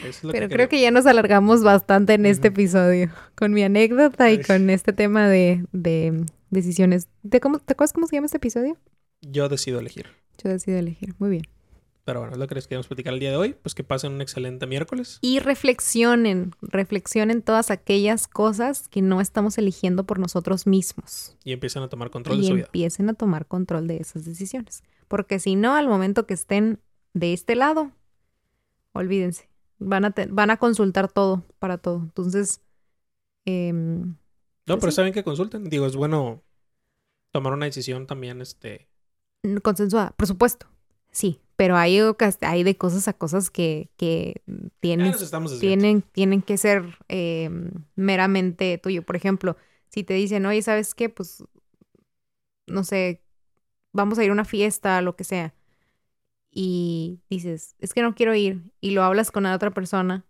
Eso 0.00 0.08
es 0.08 0.24
lo 0.24 0.32
Pero 0.32 0.48
que 0.48 0.54
creo 0.56 0.68
que 0.68 0.80
ya 0.80 0.90
nos 0.90 1.06
alargamos 1.06 1.62
bastante 1.62 2.14
en 2.14 2.26
este 2.26 2.48
episodio. 2.48 3.12
Con 3.36 3.52
mi 3.52 3.62
anécdota 3.62 4.28
y 4.28 4.38
Ay. 4.38 4.42
con 4.42 4.70
este 4.70 4.92
tema 4.92 5.28
de, 5.28 5.64
de 5.70 6.24
decisiones. 6.50 7.06
¿De 7.22 7.38
cómo, 7.38 7.60
¿Te 7.60 7.74
acuerdas 7.74 7.92
cómo 7.92 8.08
se 8.08 8.16
llama 8.16 8.26
este 8.26 8.38
episodio? 8.38 8.76
Yo 9.20 9.48
decido 9.48 9.78
elegir. 9.78 10.06
Yo 10.42 10.50
decido 10.50 10.76
elegir. 10.76 11.14
Muy 11.20 11.30
bien. 11.30 11.44
Pero 12.04 12.20
bueno, 12.20 12.32
es 12.32 12.38
lo 12.38 12.46
que 12.46 12.54
les 12.54 12.66
queríamos 12.66 12.86
platicar 12.86 13.12
el 13.14 13.20
día 13.20 13.30
de 13.30 13.36
hoy. 13.36 13.54
Pues 13.62 13.74
que 13.74 13.84
pasen 13.84 14.12
un 14.12 14.20
excelente 14.22 14.66
miércoles. 14.66 15.18
Y 15.20 15.38
reflexionen, 15.38 16.52
reflexionen 16.62 17.42
todas 17.42 17.70
aquellas 17.70 18.26
cosas 18.26 18.88
que 18.88 19.02
no 19.02 19.20
estamos 19.20 19.58
eligiendo 19.58 20.04
por 20.04 20.18
nosotros 20.18 20.66
mismos. 20.66 21.36
Y 21.44 21.52
empiecen 21.52 21.82
a 21.82 21.88
tomar 21.88 22.10
control 22.10 22.38
y 22.38 22.40
de 22.42 22.46
su 22.48 22.54
vida. 22.54 22.64
empiecen 22.66 23.10
a 23.10 23.14
tomar 23.14 23.46
control 23.46 23.86
de 23.86 23.98
esas 23.98 24.24
decisiones. 24.24 24.82
Porque 25.08 25.38
si 25.38 25.56
no, 25.56 25.74
al 25.74 25.88
momento 25.88 26.26
que 26.26 26.34
estén 26.34 26.80
de 27.12 27.32
este 27.32 27.54
lado, 27.54 27.90
olvídense. 28.92 29.48
Van 29.78 30.04
a, 30.04 30.10
te- 30.10 30.26
van 30.26 30.50
a 30.50 30.56
consultar 30.58 31.10
todo 31.10 31.44
para 31.58 31.78
todo. 31.78 31.98
Entonces, 32.02 32.60
em, 33.44 34.00
No, 34.02 34.14
pues 34.66 34.80
pero 34.80 34.90
sí. 34.92 34.96
saben 34.96 35.12
que 35.12 35.24
consulten. 35.24 35.64
Digo, 35.64 35.86
es 35.86 35.96
bueno 35.96 36.42
tomar 37.32 37.52
una 37.52 37.66
decisión 37.66 38.06
también, 38.06 38.40
este... 38.40 38.88
consensuada, 39.62 40.12
por 40.16 40.26
supuesto. 40.26 40.66
Sí, 41.10 41.40
pero 41.60 41.76
hay, 41.76 42.00
hay 42.40 42.62
de 42.62 42.78
cosas 42.78 43.06
a 43.06 43.12
cosas 43.12 43.50
que, 43.50 43.90
que 43.98 44.40
tienen, 44.80 45.12
tienen, 45.60 46.00
tienen 46.00 46.40
que 46.40 46.56
ser 46.56 46.96
em, 47.08 47.70
meramente 47.96 48.78
tuyo. 48.78 49.02
Por 49.02 49.14
ejemplo, 49.14 49.58
si 49.90 50.02
te 50.02 50.14
dicen, 50.14 50.46
oye, 50.46 50.62
¿sabes 50.62 50.94
qué? 50.94 51.10
Pues, 51.10 51.44
no 52.66 52.82
sé, 52.82 53.22
vamos 53.92 54.18
a 54.18 54.24
ir 54.24 54.30
a 54.30 54.32
una 54.32 54.46
fiesta, 54.46 55.02
lo 55.02 55.16
que 55.16 55.24
sea. 55.24 55.54
Y 56.50 57.20
dices, 57.28 57.76
es 57.78 57.92
que 57.92 58.00
no 58.00 58.14
quiero 58.14 58.34
ir. 58.34 58.62
Y 58.80 58.92
lo 58.92 59.02
hablas 59.02 59.30
con 59.30 59.42
la 59.42 59.54
otra 59.54 59.70
persona. 59.70 60.24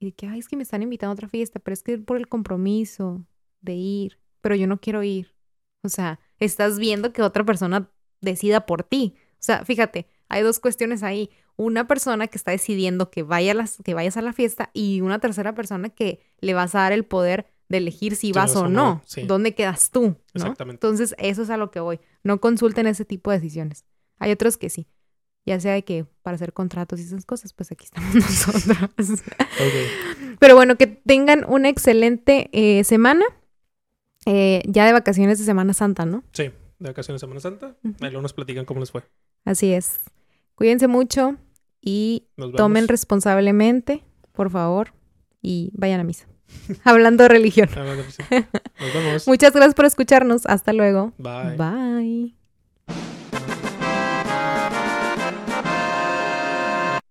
Y 0.00 0.06
de 0.06 0.12
que, 0.12 0.26
ay, 0.26 0.40
es 0.40 0.48
que 0.48 0.56
me 0.56 0.64
están 0.64 0.82
invitando 0.82 1.12
a 1.12 1.14
otra 1.14 1.28
fiesta, 1.28 1.60
pero 1.60 1.72
es 1.72 1.84
que 1.84 1.98
por 1.98 2.16
el 2.16 2.26
compromiso 2.26 3.24
de 3.60 3.74
ir, 3.74 4.18
pero 4.40 4.56
yo 4.56 4.66
no 4.66 4.80
quiero 4.80 5.04
ir. 5.04 5.36
O 5.84 5.88
sea, 5.88 6.18
estás 6.40 6.80
viendo 6.80 7.12
que 7.12 7.22
otra 7.22 7.44
persona 7.44 7.92
decida 8.20 8.66
por 8.66 8.82
ti. 8.82 9.14
O 9.34 9.36
sea, 9.38 9.64
fíjate, 9.64 10.08
hay 10.28 10.42
dos 10.42 10.60
cuestiones 10.60 11.02
ahí. 11.02 11.30
Una 11.56 11.88
persona 11.88 12.28
que 12.28 12.38
está 12.38 12.50
decidiendo 12.50 13.10
que, 13.10 13.22
vaya 13.22 13.52
a 13.52 13.54
las, 13.54 13.78
que 13.84 13.94
vayas 13.94 14.16
a 14.16 14.22
la 14.22 14.32
fiesta 14.32 14.70
y 14.72 15.00
una 15.00 15.18
tercera 15.18 15.54
persona 15.54 15.88
que 15.88 16.20
le 16.40 16.54
vas 16.54 16.74
a 16.74 16.80
dar 16.80 16.92
el 16.92 17.04
poder 17.04 17.46
de 17.68 17.78
elegir 17.78 18.16
si 18.16 18.32
vas 18.32 18.56
o 18.56 18.68
no. 18.68 19.02
sí. 19.04 19.22
¿Dónde 19.22 19.54
quedas 19.54 19.90
tú? 19.90 20.02
¿no? 20.02 20.16
Exactamente. 20.34 20.76
Entonces, 20.76 21.14
eso 21.18 21.42
es 21.42 21.50
a 21.50 21.56
lo 21.56 21.70
que 21.70 21.80
voy. 21.80 22.00
No 22.22 22.40
consulten 22.40 22.86
ese 22.86 23.04
tipo 23.04 23.30
de 23.30 23.38
decisiones. 23.38 23.84
Hay 24.18 24.30
otros 24.32 24.56
que 24.56 24.70
sí. 24.70 24.86
Ya 25.44 25.58
sea 25.60 25.72
de 25.72 25.82
que 25.82 26.04
para 26.22 26.34
hacer 26.34 26.52
contratos 26.52 27.00
y 27.00 27.04
esas 27.04 27.24
cosas, 27.24 27.52
pues 27.52 27.72
aquí 27.72 27.86
estamos 27.86 28.14
nosotros. 28.14 29.10
Ok. 29.10 30.36
Pero 30.38 30.54
bueno, 30.54 30.76
que 30.76 30.86
tengan 30.86 31.44
una 31.48 31.68
excelente 31.68 32.50
eh, 32.52 32.84
semana. 32.84 33.24
Eh, 34.26 34.62
ya 34.66 34.84
de 34.84 34.92
vacaciones 34.92 35.38
de 35.38 35.44
Semana 35.44 35.72
Santa, 35.72 36.04
¿no? 36.04 36.22
Sí, 36.32 36.50
de 36.78 36.88
vacaciones 36.88 37.20
de 37.20 37.26
Semana 37.26 37.40
Santa. 37.40 37.76
Ujú. 37.82 37.94
Ahí 38.00 38.10
luego 38.10 38.22
nos 38.22 38.34
platican 38.34 38.66
cómo 38.66 38.80
les 38.80 38.90
fue. 38.90 39.04
Así 39.44 39.72
es. 39.72 40.00
Cuídense 40.58 40.88
mucho 40.88 41.36
y 41.80 42.26
tomen 42.56 42.88
responsablemente, 42.88 44.02
por 44.32 44.50
favor, 44.50 44.92
y 45.40 45.70
vayan 45.74 46.00
a 46.00 46.04
misa. 46.04 46.26
Hablando 46.84 47.22
de 47.22 47.28
religión. 47.28 47.68
Nos 47.76 48.92
vemos. 48.92 49.28
Muchas 49.28 49.52
gracias 49.52 49.74
por 49.76 49.84
escucharnos. 49.84 50.46
Hasta 50.46 50.72
luego. 50.72 51.12
Bye. 51.16 51.56
Bye. 51.56 52.37